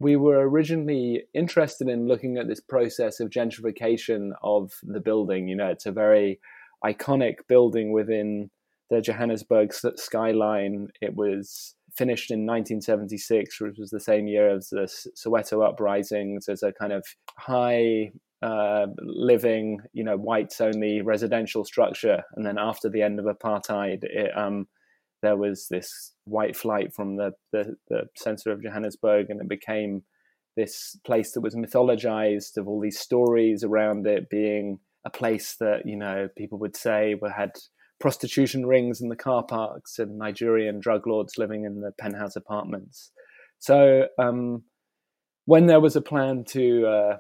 we 0.01 0.17
were 0.17 0.49
originally 0.49 1.25
interested 1.35 1.89
in 1.89 2.07
looking 2.07 2.39
at 2.39 2.47
this 2.47 2.61
process 2.61 3.21
of 3.21 3.31
gentrification 3.31 4.31
of 4.43 4.73
the 4.83 5.01
building. 5.01 5.49
You 5.49 5.57
know, 5.57 5.69
it's 5.69 5.87
a 5.87 5.93
very 5.93 6.41
iconic 6.85 7.37
building 7.49 7.93
within 7.93 8.51
the 8.91 9.01
Johannesburg 9.01 9.73
skyline. 9.97 10.89
It 11.01 11.15
was 11.15 11.75
finished 11.97 12.31
in 12.31 12.47
1976, 12.47 13.61
which 13.61 13.77
was 13.79 13.91
the 13.91 14.01
same 14.01 14.29
year 14.29 14.55
as 14.55 14.69
the 14.71 14.89
Soweto 15.17 15.69
uprisings, 15.69 16.49
as 16.49 16.63
a 16.63 16.73
kind 16.73 16.93
of 16.93 17.05
high 17.37 18.13
uh, 18.41 18.87
living, 19.01 19.81
you 19.93 20.05
know, 20.05 20.17
whites 20.17 20.61
only 20.61 21.03
residential 21.03 21.65
structure. 21.65 22.23
And 22.37 22.47
then 22.47 22.57
after 22.57 22.89
the 22.89 23.03
end 23.03 23.19
of 23.19 23.27
apartheid, 23.27 24.05
it 24.05 24.31
um, 24.37 24.69
there 25.23 25.37
was 25.37 25.67
this 25.71 26.13
white 26.25 26.57
flight 26.57 26.93
from 26.95 27.17
the, 27.17 27.33
the, 27.53 27.77
the 27.89 28.03
center 28.17 28.53
of 28.53 28.63
Johannesburg, 28.63 29.27
and 29.31 29.41
it 29.41 29.49
became 29.49 30.03
this 30.57 30.97
place 31.07 31.33
that 31.33 31.41
was 31.41 31.55
mythologized 31.55 32.57
of 32.57 32.67
all 32.67 32.81
these 32.81 32.99
stories 32.99 33.63
around 33.63 34.07
it 34.07 34.29
being 34.29 34.81
a 35.07 35.11
place 35.11 35.57
that 35.61 35.83
you 35.87 35.97
know 35.97 36.29
people 36.37 36.59
would 36.59 36.77
say 36.77 37.15
had 37.35 37.53
prostitution 38.01 38.67
rings 38.67 39.01
in 39.01 39.09
the 39.09 39.17
car 39.17 39.45
parks 39.45 39.99
and 39.99 40.19
Nigerian 40.19 40.81
drug 40.81 41.07
lords 41.07 41.35
living 41.39 41.65
in 41.65 41.81
the 41.81 41.93
penthouse 41.99 42.37
apartments. 42.37 43.11
So 43.59 44.07
um, 44.19 44.65
when 45.47 45.67
there 45.67 45.81
was 45.81 45.97
a 45.97 46.01
plan 46.01 46.45
to 46.51 46.87
uh, 46.87 47.17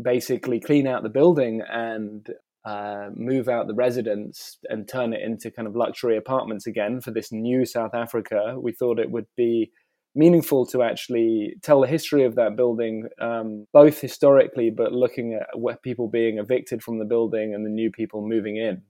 basically 0.00 0.60
clean 0.60 0.86
out 0.86 1.02
the 1.02 1.08
building 1.08 1.62
and 1.68 2.26
uh, 2.66 3.10
move 3.14 3.48
out 3.48 3.68
the 3.68 3.74
residents 3.74 4.58
and 4.68 4.88
turn 4.88 5.12
it 5.12 5.22
into 5.22 5.52
kind 5.52 5.68
of 5.68 5.76
luxury 5.76 6.16
apartments 6.16 6.66
again 6.66 7.00
for 7.00 7.12
this 7.12 7.30
new 7.30 7.64
South 7.64 7.94
Africa, 7.94 8.56
we 8.60 8.72
thought 8.72 8.98
it 8.98 9.10
would 9.10 9.28
be 9.36 9.70
meaningful 10.16 10.66
to 10.66 10.82
actually 10.82 11.54
tell 11.62 11.80
the 11.80 11.86
history 11.86 12.24
of 12.24 12.34
that 12.34 12.56
building, 12.56 13.06
um, 13.20 13.66
both 13.72 14.00
historically, 14.00 14.70
but 14.70 14.90
looking 14.92 15.34
at 15.34 15.46
what 15.56 15.82
people 15.82 16.08
being 16.08 16.38
evicted 16.38 16.82
from 16.82 16.98
the 16.98 17.04
building 17.04 17.54
and 17.54 17.64
the 17.64 17.70
new 17.70 17.90
people 17.90 18.26
moving 18.26 18.56
in. 18.56 18.82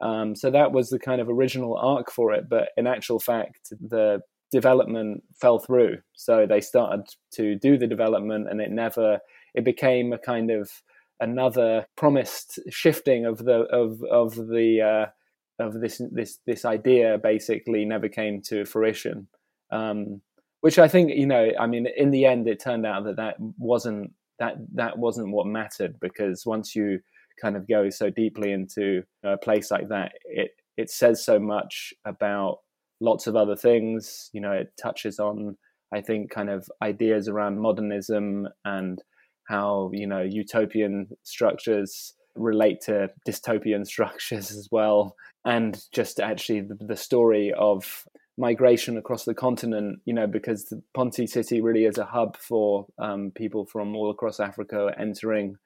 Um, 0.00 0.36
so 0.36 0.50
that 0.50 0.72
was 0.72 0.90
the 0.90 0.98
kind 0.98 1.20
of 1.20 1.30
original 1.30 1.76
arc 1.76 2.10
for 2.10 2.34
it. 2.34 2.48
But 2.48 2.68
in 2.76 2.86
actual 2.86 3.20
fact, 3.20 3.72
the 3.80 4.20
development 4.50 5.22
fell 5.40 5.58
through. 5.58 5.98
So 6.14 6.46
they 6.46 6.60
started 6.60 7.06
to 7.34 7.56
do 7.56 7.78
the 7.78 7.86
development, 7.86 8.48
and 8.50 8.60
it 8.60 8.70
never. 8.70 9.20
It 9.54 9.64
became 9.64 10.12
a 10.12 10.18
kind 10.18 10.50
of 10.50 10.70
another 11.20 11.86
promised 11.96 12.58
shifting 12.70 13.26
of 13.26 13.38
the 13.38 13.60
of 13.72 14.02
of 14.04 14.34
the 14.34 14.80
uh, 14.82 15.64
of 15.64 15.80
this 15.80 16.00
this 16.12 16.38
this 16.46 16.64
idea 16.64 17.18
basically 17.22 17.84
never 17.84 18.08
came 18.08 18.40
to 18.42 18.64
fruition. 18.64 19.28
Um, 19.70 20.22
which 20.60 20.78
I 20.78 20.88
think 20.88 21.12
you 21.14 21.26
know, 21.26 21.50
I 21.58 21.66
mean, 21.66 21.86
in 21.96 22.10
the 22.10 22.24
end, 22.24 22.48
it 22.48 22.60
turned 22.60 22.86
out 22.86 23.04
that 23.04 23.16
that 23.16 23.36
wasn't 23.58 24.12
that 24.38 24.54
that 24.74 24.98
wasn't 24.98 25.32
what 25.32 25.46
mattered 25.46 25.98
because 26.00 26.44
once 26.46 26.74
you 26.74 27.00
kind 27.40 27.56
of 27.56 27.68
go 27.68 27.90
so 27.90 28.10
deeply 28.10 28.52
into 28.52 29.02
a 29.24 29.36
place 29.36 29.70
like 29.70 29.88
that, 29.88 30.12
it 30.24 30.50
it 30.76 30.90
says 30.90 31.24
so 31.24 31.38
much 31.38 31.92
about 32.04 32.58
lots 33.00 33.26
of 33.26 33.36
other 33.36 33.56
things. 33.56 34.30
You 34.32 34.40
know, 34.40 34.52
it 34.52 34.72
touches 34.80 35.18
on, 35.18 35.56
I 35.92 36.00
think, 36.00 36.30
kind 36.30 36.50
of 36.50 36.68
ideas 36.82 37.28
around 37.28 37.60
modernism 37.60 38.48
and 38.64 39.02
how, 39.48 39.90
you 39.92 40.06
know, 40.06 40.20
utopian 40.20 41.08
structures 41.22 42.14
relate 42.34 42.80
to 42.82 43.10
dystopian 43.26 43.86
structures 43.94 44.50
as 44.50 44.68
well. 44.70 45.16
And 45.44 45.82
just 45.92 46.20
actually 46.20 46.60
the, 46.60 46.76
the 46.80 46.96
story 46.96 47.52
of 47.58 48.04
migration 48.36 48.96
across 48.96 49.24
the 49.24 49.34
continent, 49.34 50.00
you 50.04 50.14
know, 50.14 50.26
because 50.26 50.66
the 50.66 50.82
Ponte 50.94 51.28
City 51.28 51.60
really 51.60 51.84
is 51.84 51.98
a 51.98 52.04
hub 52.04 52.36
for 52.36 52.86
um, 52.98 53.32
people 53.34 53.66
from 53.66 53.96
all 53.96 54.10
across 54.10 54.38
Africa 54.38 54.92
entering 54.98 55.56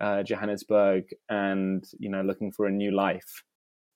uh, 0.00 0.22
Johannesburg 0.22 1.04
and, 1.28 1.84
you 1.98 2.08
know, 2.08 2.22
looking 2.22 2.52
for 2.52 2.66
a 2.66 2.70
new 2.70 2.90
life 2.90 3.42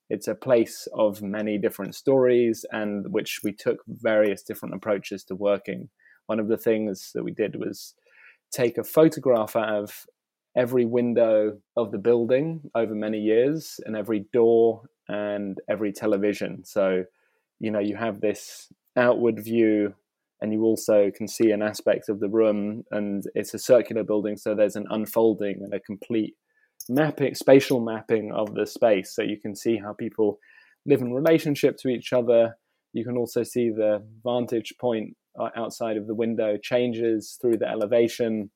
it's 0.09 0.29
a 0.29 0.37
place 0.37 0.87
of 0.95 1.21
many 1.21 1.59
different 1.59 1.93
stories 1.93 2.65
and 2.71 3.13
which 3.13 3.41
we 3.43 3.53
took 3.53 3.79
various 3.89 4.41
different 4.43 4.73
approaches 4.73 5.25
to 5.25 5.35
working 5.35 5.89
one 6.27 6.41
of 6.41 6.49
the 6.49 6.59
things 6.59 7.11
that 7.15 7.25
we 7.25 7.33
did 7.33 7.57
was 7.57 7.95
take 8.57 8.79
a 8.79 8.85
photograph 8.85 9.57
out 9.57 9.69
of 9.69 10.07
every 10.57 10.85
window 10.85 11.59
of 11.77 11.92
the 11.92 11.99
building 11.99 12.62
over 12.75 12.95
many 12.95 13.19
years 13.19 13.79
and 13.85 13.97
every 13.97 14.25
door 14.33 14.83
and 15.09 15.59
every 15.69 15.92
television 15.92 16.64
so 16.64 17.05
you 17.61 17.71
know 17.71 17.79
you 17.79 17.97
have 17.97 18.21
this 18.21 18.73
outward 18.97 19.42
view 19.42 19.95
and 20.40 20.53
you 20.53 20.62
also 20.62 21.11
can 21.16 21.29
see 21.29 21.51
an 21.51 21.62
aspect 21.62 22.09
of 22.09 22.21
the 22.21 22.29
room 22.29 22.83
and 22.90 23.25
it's 23.35 23.55
a 23.55 23.59
circular 23.59 24.03
building 24.03 24.37
so 24.37 24.55
there's 24.55 24.77
an 24.77 24.87
unfolding 24.90 25.61
and 25.62 25.75
a 25.75 25.81
complete 25.81 26.35
mapping, 26.88 27.35
spatial 27.35 27.81
mapping 27.81 28.33
of 28.33 28.55
the 28.55 28.66
space. 28.66 29.14
So 29.14 29.23
you 29.23 29.38
can 29.40 29.55
see 29.55 29.79
how 29.79 29.92
people 29.92 30.38
live 30.85 31.01
in 31.01 31.12
relationship 31.12 31.77
to 31.79 31.88
each 31.88 32.12
other. 32.12 32.57
You 32.92 33.05
can 33.05 33.16
also 33.16 33.42
see 33.42 33.71
the 33.71 34.03
vantage 34.25 34.75
point 34.81 35.16
uh, 35.38 35.51
outside 35.57 35.96
of 35.96 36.07
the 36.07 36.14
window 36.14 36.57
changes 36.57 37.38
through 37.40 37.59
the 37.59 37.68
elevation. 37.68 38.51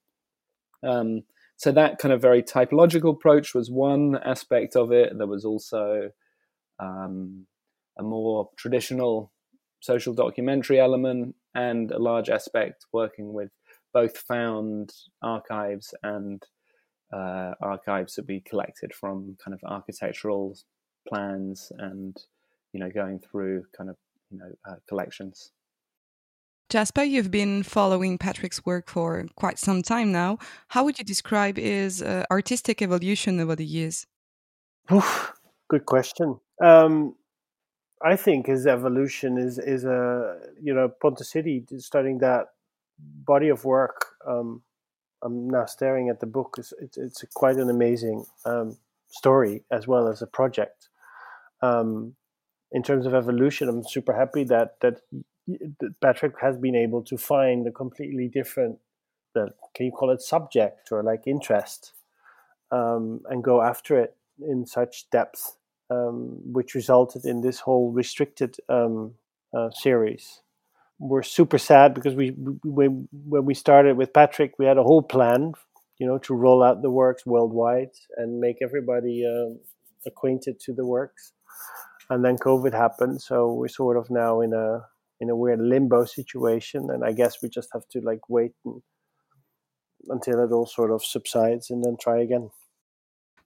Um, 0.86 1.22
so 1.56 1.72
that 1.72 1.98
kind 1.98 2.12
of 2.12 2.22
very 2.22 2.42
typological 2.42 3.12
approach 3.12 3.54
was 3.54 3.70
one 3.70 4.18
aspect 4.24 4.76
of 4.76 4.92
it. 4.92 5.12
There 5.16 5.26
was 5.26 5.44
also 5.44 6.10
um, 6.78 7.46
a 7.98 8.02
more 8.02 8.48
traditional 8.56 9.32
social 9.80 10.14
documentary 10.14 10.80
element 10.80 11.34
and 11.54 11.90
a 11.90 11.98
large 11.98 12.30
aspect 12.30 12.86
working 12.92 13.32
with 13.32 13.50
both 13.92 14.16
found 14.18 14.92
archives 15.22 15.94
and 16.02 16.42
uh, 17.12 17.52
archives 17.60 18.14
that 18.14 18.26
we 18.28 18.40
collected 18.40 18.94
from 18.94 19.36
kind 19.44 19.54
of 19.54 19.60
architectural 19.68 20.56
plans 21.08 21.72
and 21.78 22.16
you 22.72 22.78
know 22.78 22.90
going 22.90 23.18
through 23.18 23.64
kind 23.76 23.90
of 23.90 23.96
you 24.30 24.38
know 24.38 24.52
uh, 24.68 24.76
collections. 24.88 25.50
Jasper, 26.70 27.02
you've 27.02 27.30
been 27.30 27.62
following 27.62 28.16
Patrick's 28.16 28.64
work 28.64 28.88
for 28.88 29.26
quite 29.34 29.58
some 29.58 29.82
time 29.82 30.12
now. 30.12 30.38
How 30.68 30.84
would 30.84 30.98
you 30.98 31.04
describe 31.04 31.56
his 31.56 32.00
uh, 32.00 32.24
artistic 32.30 32.80
evolution 32.80 33.40
over 33.40 33.56
the 33.56 33.64
years? 33.64 34.06
Oof, 34.92 35.32
good 35.68 35.84
question. 35.84 36.40
Um, 36.62 37.16
I 38.02 38.16
think 38.16 38.46
his 38.46 38.66
evolution 38.66 39.36
is 39.36 39.58
is 39.58 39.84
a 39.84 40.38
you 40.62 40.72
know 40.72 40.88
Ponte 40.88 41.18
City 41.20 41.64
starting 41.78 42.18
that 42.18 42.46
body 42.98 43.48
of 43.48 43.64
work 43.64 44.06
um, 44.26 44.62
I'm 45.22 45.48
now 45.48 45.66
staring 45.66 46.08
at 46.08 46.20
the 46.20 46.26
book. 46.26 46.56
It's, 46.58 46.72
it's, 46.80 46.96
it's 46.96 47.24
quite 47.34 47.56
an 47.56 47.68
amazing 47.68 48.24
um, 48.44 48.78
story 49.08 49.64
as 49.70 49.86
well 49.86 50.08
as 50.08 50.22
a 50.22 50.26
project. 50.26 50.88
Um, 51.62 52.14
in 52.72 52.82
terms 52.82 53.04
of 53.04 53.14
evolution, 53.14 53.68
I'm 53.68 53.84
super 53.84 54.14
happy 54.14 54.44
that 54.44 54.80
that 54.80 55.00
Patrick 56.00 56.34
has 56.40 56.56
been 56.56 56.76
able 56.76 57.02
to 57.04 57.16
find 57.16 57.66
a 57.66 57.72
completely 57.72 58.28
different, 58.28 58.78
can 59.34 59.86
you 59.86 59.92
call 59.92 60.10
it 60.10 60.20
subject 60.20 60.90
or 60.90 61.02
like 61.02 61.26
interest, 61.26 61.92
um, 62.70 63.20
and 63.28 63.42
go 63.42 63.62
after 63.62 63.98
it 63.98 64.16
in 64.40 64.66
such 64.66 65.10
depth, 65.10 65.56
um, 65.90 66.38
which 66.52 66.74
resulted 66.74 67.24
in 67.24 67.40
this 67.40 67.60
whole 67.60 67.92
restricted 67.92 68.56
um, 68.68 69.14
uh, 69.56 69.70
series 69.70 70.40
we're 71.00 71.22
super 71.22 71.58
sad 71.58 71.94
because 71.94 72.14
we, 72.14 72.28
when 72.62 73.08
when 73.12 73.44
we 73.46 73.54
started 73.54 73.96
with 73.96 74.12
Patrick, 74.12 74.52
we 74.58 74.66
had 74.66 74.76
a 74.76 74.82
whole 74.82 75.02
plan, 75.02 75.54
you 75.98 76.06
know, 76.06 76.18
to 76.18 76.34
roll 76.34 76.62
out 76.62 76.82
the 76.82 76.90
works 76.90 77.24
worldwide 77.24 77.90
and 78.18 78.38
make 78.38 78.58
everybody 78.62 79.24
uh, 79.26 79.54
acquainted 80.06 80.60
to 80.60 80.74
the 80.74 80.84
works. 80.84 81.32
And 82.10 82.24
then 82.24 82.36
COVID 82.36 82.74
happened, 82.74 83.22
so 83.22 83.52
we're 83.52 83.68
sort 83.68 83.96
of 83.96 84.10
now 84.10 84.40
in 84.42 84.52
a 84.52 84.84
in 85.20 85.30
a 85.30 85.36
weird 85.36 85.60
limbo 85.60 86.04
situation, 86.04 86.90
and 86.90 87.04
I 87.04 87.12
guess 87.12 87.42
we 87.42 87.48
just 87.48 87.68
have 87.72 87.86
to 87.92 88.00
like 88.00 88.28
wait 88.28 88.52
and, 88.64 88.82
until 90.08 90.42
it 90.42 90.52
all 90.52 90.66
sort 90.66 90.90
of 90.90 91.04
subsides 91.04 91.70
and 91.70 91.84
then 91.84 91.96
try 92.00 92.20
again. 92.20 92.50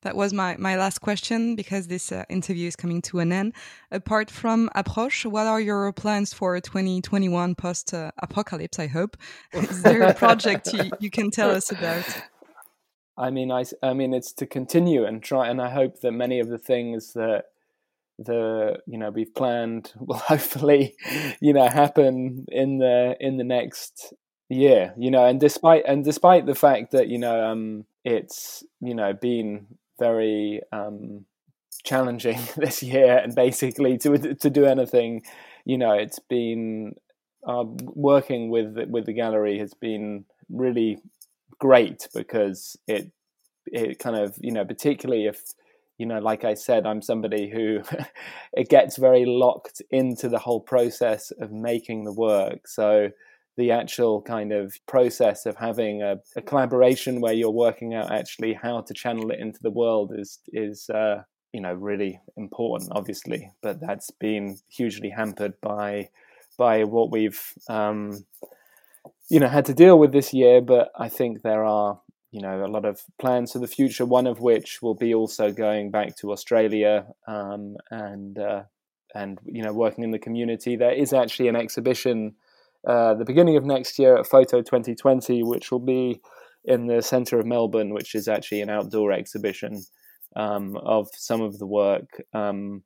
That 0.03 0.17
was 0.17 0.35
my, 0.35 0.55
my 0.59 0.77
last 0.77 1.01
question 1.01 1.57
because 1.57 1.89
this 1.89 2.13
uh, 2.13 2.25
interview 2.29 2.69
is 2.69 2.77
coming 2.77 3.01
to 3.03 3.21
an 3.21 3.33
end. 3.33 3.55
Apart 3.91 4.31
from 4.31 4.69
Approche, 4.75 5.25
what 5.25 5.47
are 5.47 5.61
your 5.61 5.91
plans 5.93 6.35
for 6.35 6.61
2021 6.61 7.55
post 7.55 7.95
uh, 7.95 8.13
apocalypse? 8.19 8.79
I 8.79 8.87
hope. 8.87 9.17
Is 9.55 9.83
there 9.83 10.03
a 10.03 10.13
project 10.13 10.75
you, 10.75 10.91
you 11.01 11.11
can 11.11 11.31
tell 11.31 11.51
us 11.51 11.73
about? 11.73 12.05
I 13.17 13.31
mean, 13.31 13.51
I, 13.51 13.65
I 13.83 13.95
mean, 13.95 14.13
it's 14.13 14.33
to 14.35 14.47
continue 14.47 15.07
and 15.07 15.23
try, 15.23 15.49
and 15.49 15.63
I 15.63 15.71
hope 15.71 16.01
that 16.01 16.13
many 16.13 16.39
of 16.39 16.49
the 16.49 16.59
things 16.59 17.15
that 17.15 17.47
the 18.19 18.79
you 18.87 18.99
know 18.99 19.11
we've 19.11 19.35
planned 19.35 19.93
will 19.99 20.19
hopefully 20.19 20.95
you 21.41 21.53
know 21.53 21.69
happen 21.69 22.47
in 22.49 22.79
the 22.79 23.17
in 23.21 23.37
the 23.37 23.45
next 23.45 24.13
year. 24.49 24.95
You 24.97 25.11
know, 25.11 25.25
and 25.25 25.41
despite 25.41 25.85
and 25.87 26.05
despite 26.05 26.47
the 26.47 26.55
fact 26.55 26.93
that 26.93 27.09
you 27.09 27.19
know 27.19 27.45
um 27.45 27.85
it's 28.05 28.63
you 28.81 28.95
know 28.95 29.13
been 29.13 29.67
very 29.99 30.61
um, 30.73 31.25
challenging 31.85 32.39
this 32.57 32.83
year, 32.83 33.19
and 33.19 33.35
basically 33.35 33.99
to 33.99 34.35
to 34.35 34.51
do 34.51 34.65
anything, 34.65 35.23
you 35.65 35.79
know, 35.79 35.93
it's 35.93 36.19
been 36.19 36.95
uh, 37.47 37.65
working 37.67 38.51
with 38.51 38.77
with 38.89 39.07
the 39.07 39.13
gallery 39.13 39.59
has 39.59 39.75
been 39.75 40.25
really 40.51 40.99
great 41.59 42.09
because 42.15 42.77
it 42.87 43.11
it 43.67 43.99
kind 43.99 44.17
of 44.17 44.37
you 44.41 44.53
know 44.53 44.65
particularly 44.65 45.27
if 45.27 45.41
you 45.99 46.07
know 46.07 46.19
like 46.19 46.45
i 46.45 46.55
said 46.55 46.87
i'm 46.87 47.03
somebody 47.03 47.51
who 47.51 47.81
it 48.53 48.69
gets 48.69 48.97
very 48.97 49.25
locked 49.25 49.83
into 49.91 50.29
the 50.29 50.39
whole 50.39 50.61
process 50.61 51.33
of 51.41 51.51
making 51.53 52.05
the 52.05 52.13
work. 52.13 52.67
So 52.69 53.11
the 53.57 53.71
actual 53.71 54.23
kind 54.23 54.53
of 54.53 54.75
process 54.87 55.47
of 55.47 55.57
having 55.57 56.03
a, 56.03 56.17
a, 56.37 56.43
collaboration 56.43 57.21
where 57.21 57.33
you're 57.33 57.51
working 57.51 57.95
out 57.95 58.11
actually 58.11 58.53
how 58.53 58.81
to 58.81 58.95
channel 58.95 59.31
it 59.31 59.39
into 59.39 59.61
the 59.63 59.71
world 59.71 60.13
is 60.17 60.41
is 60.49 60.91
uh, 60.91 61.23
you 61.53 61.61
know 61.61 61.73
really 61.73 62.21
important 62.37 62.91
obviously. 62.93 63.53
But 63.63 63.81
that's 63.81 64.11
been 64.11 64.59
hugely 64.69 65.11
hampered 65.11 65.55
by 65.61 66.11
by 66.59 66.85
what 66.85 67.11
we've 67.11 67.43
um, 67.69 68.25
you 69.31 69.41
know 69.41 69.49
had 69.49 69.67
to 69.67 69.75
deal 69.75 69.99
with 69.99 70.13
this 70.13 70.33
year. 70.33 70.61
But 70.61 70.91
i 70.99 71.09
think 71.09 71.43
there 71.43 71.65
are 71.65 72.01
you 72.35 72.41
know 72.41 72.65
a 72.65 72.67
lot 72.67 72.85
of 72.85 73.01
plans 73.19 73.53
for 73.53 73.61
the 73.61 73.67
future 73.69 74.05
one 74.05 74.27
of 74.27 74.41
which 74.41 74.83
will 74.83 74.95
be 74.95 75.15
also 75.15 75.53
going 75.53 75.91
back 75.91 76.17
to 76.17 76.33
australia 76.33 77.07
um, 77.29 77.77
and 77.91 78.39
uh, 78.39 78.63
and 79.15 79.39
you 79.45 79.63
know 79.63 79.73
working 79.73 80.03
in 80.03 80.11
the 80.11 80.19
community 80.19 80.75
there 80.77 80.93
is 80.93 81.13
actually 81.13 81.49
an 81.49 81.57
exhibition 81.57 82.35
uh, 82.87 83.15
the 83.15 83.25
beginning 83.25 83.57
of 83.57 83.65
next 83.65 83.99
year 83.99 84.17
at 84.19 84.27
Photo 84.27 84.61
2020, 84.61 85.43
which 85.43 85.71
will 85.71 85.79
be 85.79 86.21
in 86.65 86.87
the 86.87 87.01
centre 87.01 87.39
of 87.39 87.47
Melbourne, 87.47 87.95
which 87.95 88.15
is 88.15 88.29
actually 88.29 88.61
an 88.61 88.69
outdoor 88.69 89.13
exhibition 89.13 89.83
um, 90.37 90.77
of 90.77 91.09
some 91.15 91.41
of 91.41 91.59
the 91.59 91.67
work. 91.67 92.23
Um, 92.35 92.83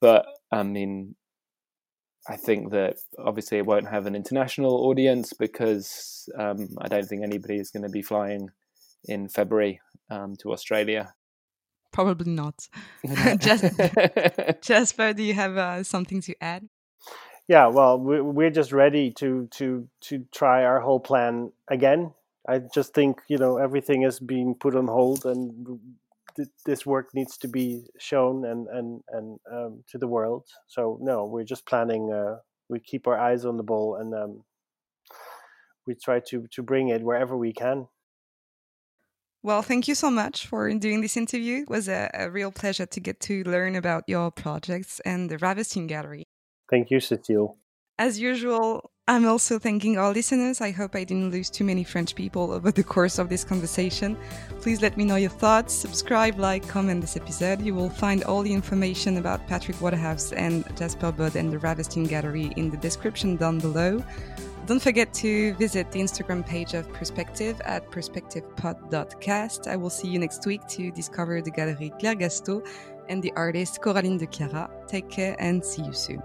but 0.00 0.26
I 0.52 0.62
mean, 0.62 1.16
I 2.28 2.36
think 2.36 2.70
that 2.70 2.98
obviously 3.18 3.58
it 3.58 3.66
won't 3.66 3.88
have 3.88 4.06
an 4.06 4.14
international 4.14 4.86
audience 4.86 5.32
because 5.32 6.28
um, 6.38 6.68
I 6.80 6.88
don't 6.88 7.06
think 7.06 7.22
anybody 7.22 7.56
is 7.56 7.70
going 7.70 7.82
to 7.82 7.88
be 7.88 8.02
flying 8.02 8.50
in 9.04 9.28
February 9.28 9.80
um, 10.10 10.36
to 10.36 10.52
Australia. 10.52 11.14
Probably 11.92 12.30
not. 12.32 12.68
just, 13.38 13.64
Jasper, 14.62 15.12
do 15.12 15.22
you 15.22 15.34
have 15.34 15.56
uh, 15.56 15.82
something 15.82 16.20
to 16.22 16.34
add? 16.40 16.68
yeah 17.48 17.66
well 17.66 17.98
we're 17.98 18.50
just 18.50 18.72
ready 18.72 19.10
to 19.10 19.46
to 19.50 19.88
to 20.00 20.24
try 20.32 20.64
our 20.64 20.80
whole 20.80 21.00
plan 21.00 21.52
again 21.68 22.12
i 22.48 22.58
just 22.74 22.94
think 22.94 23.20
you 23.28 23.38
know 23.38 23.58
everything 23.58 24.02
is 24.02 24.18
being 24.18 24.54
put 24.54 24.74
on 24.74 24.86
hold 24.86 25.24
and 25.26 25.78
this 26.66 26.84
work 26.84 27.14
needs 27.14 27.36
to 27.36 27.48
be 27.48 27.84
shown 27.98 28.44
and 28.44 28.66
and 28.68 29.02
and 29.10 29.38
um, 29.52 29.84
to 29.88 29.98
the 29.98 30.08
world 30.08 30.44
so 30.66 30.98
no 31.00 31.24
we're 31.24 31.44
just 31.44 31.66
planning 31.66 32.12
uh, 32.12 32.36
we 32.68 32.80
keep 32.80 33.06
our 33.06 33.18
eyes 33.18 33.44
on 33.44 33.56
the 33.56 33.62
ball 33.62 33.96
and 33.96 34.14
um, 34.14 34.42
we 35.86 35.94
try 35.94 36.20
to 36.20 36.46
to 36.50 36.62
bring 36.62 36.88
it 36.88 37.02
wherever 37.02 37.36
we 37.36 37.52
can 37.52 37.86
well, 39.44 39.60
thank 39.60 39.86
you 39.86 39.94
so 39.94 40.10
much 40.10 40.46
for 40.46 40.72
doing 40.72 41.02
this 41.02 41.18
interview. 41.18 41.62
It 41.62 41.68
was 41.68 41.86
a, 41.86 42.10
a 42.14 42.30
real 42.30 42.50
pleasure 42.50 42.86
to 42.86 43.00
get 43.00 43.20
to 43.20 43.44
learn 43.44 43.76
about 43.76 44.04
your 44.08 44.30
projects 44.30 45.00
and 45.04 45.30
the 45.30 45.36
Ravestijn 45.36 45.86
Gallery. 45.86 46.24
Thank 46.70 46.90
you, 46.90 46.98
Cécile. 46.98 47.54
As 47.98 48.18
usual, 48.18 48.90
I'm 49.06 49.26
also 49.26 49.58
thanking 49.58 49.98
our 49.98 50.14
listeners. 50.14 50.62
I 50.62 50.70
hope 50.70 50.96
I 50.96 51.04
didn't 51.04 51.30
lose 51.30 51.50
too 51.50 51.62
many 51.62 51.84
French 51.84 52.14
people 52.14 52.52
over 52.52 52.72
the 52.72 52.82
course 52.82 53.18
of 53.18 53.28
this 53.28 53.44
conversation. 53.44 54.16
Please 54.62 54.80
let 54.80 54.96
me 54.96 55.04
know 55.04 55.16
your 55.16 55.28
thoughts. 55.28 55.74
Subscribe, 55.74 56.38
like, 56.38 56.66
comment 56.66 57.02
this 57.02 57.16
episode. 57.16 57.60
You 57.60 57.74
will 57.74 57.90
find 57.90 58.24
all 58.24 58.42
the 58.42 58.52
information 58.52 59.18
about 59.18 59.46
Patrick 59.46 59.78
Waterhouse 59.82 60.32
and 60.32 60.64
Jasper 60.74 61.12
Bode 61.12 61.36
and 61.36 61.52
the 61.52 61.58
Ravestijn 61.58 62.08
Gallery 62.08 62.54
in 62.56 62.70
the 62.70 62.78
description 62.78 63.36
down 63.36 63.58
below. 63.58 64.02
Don't 64.66 64.80
forget 64.80 65.12
to 65.14 65.52
visit 65.54 65.92
the 65.92 66.00
Instagram 66.00 66.46
page 66.46 66.72
of 66.72 66.90
Perspective 66.90 67.60
at 67.66 67.90
perspectivepod.cast. 67.90 69.66
I 69.66 69.76
will 69.76 69.90
see 69.90 70.08
you 70.08 70.18
next 70.18 70.46
week 70.46 70.66
to 70.68 70.90
discover 70.90 71.42
the 71.42 71.50
gallery 71.50 71.92
Claire 72.00 72.14
Gastaud 72.14 72.66
and 73.10 73.22
the 73.22 73.30
artist 73.36 73.82
Coraline 73.82 74.16
de 74.16 74.26
Chiara. 74.26 74.70
Take 74.88 75.10
care 75.10 75.36
and 75.38 75.62
see 75.62 75.82
you 75.82 75.92
soon. 75.92 76.22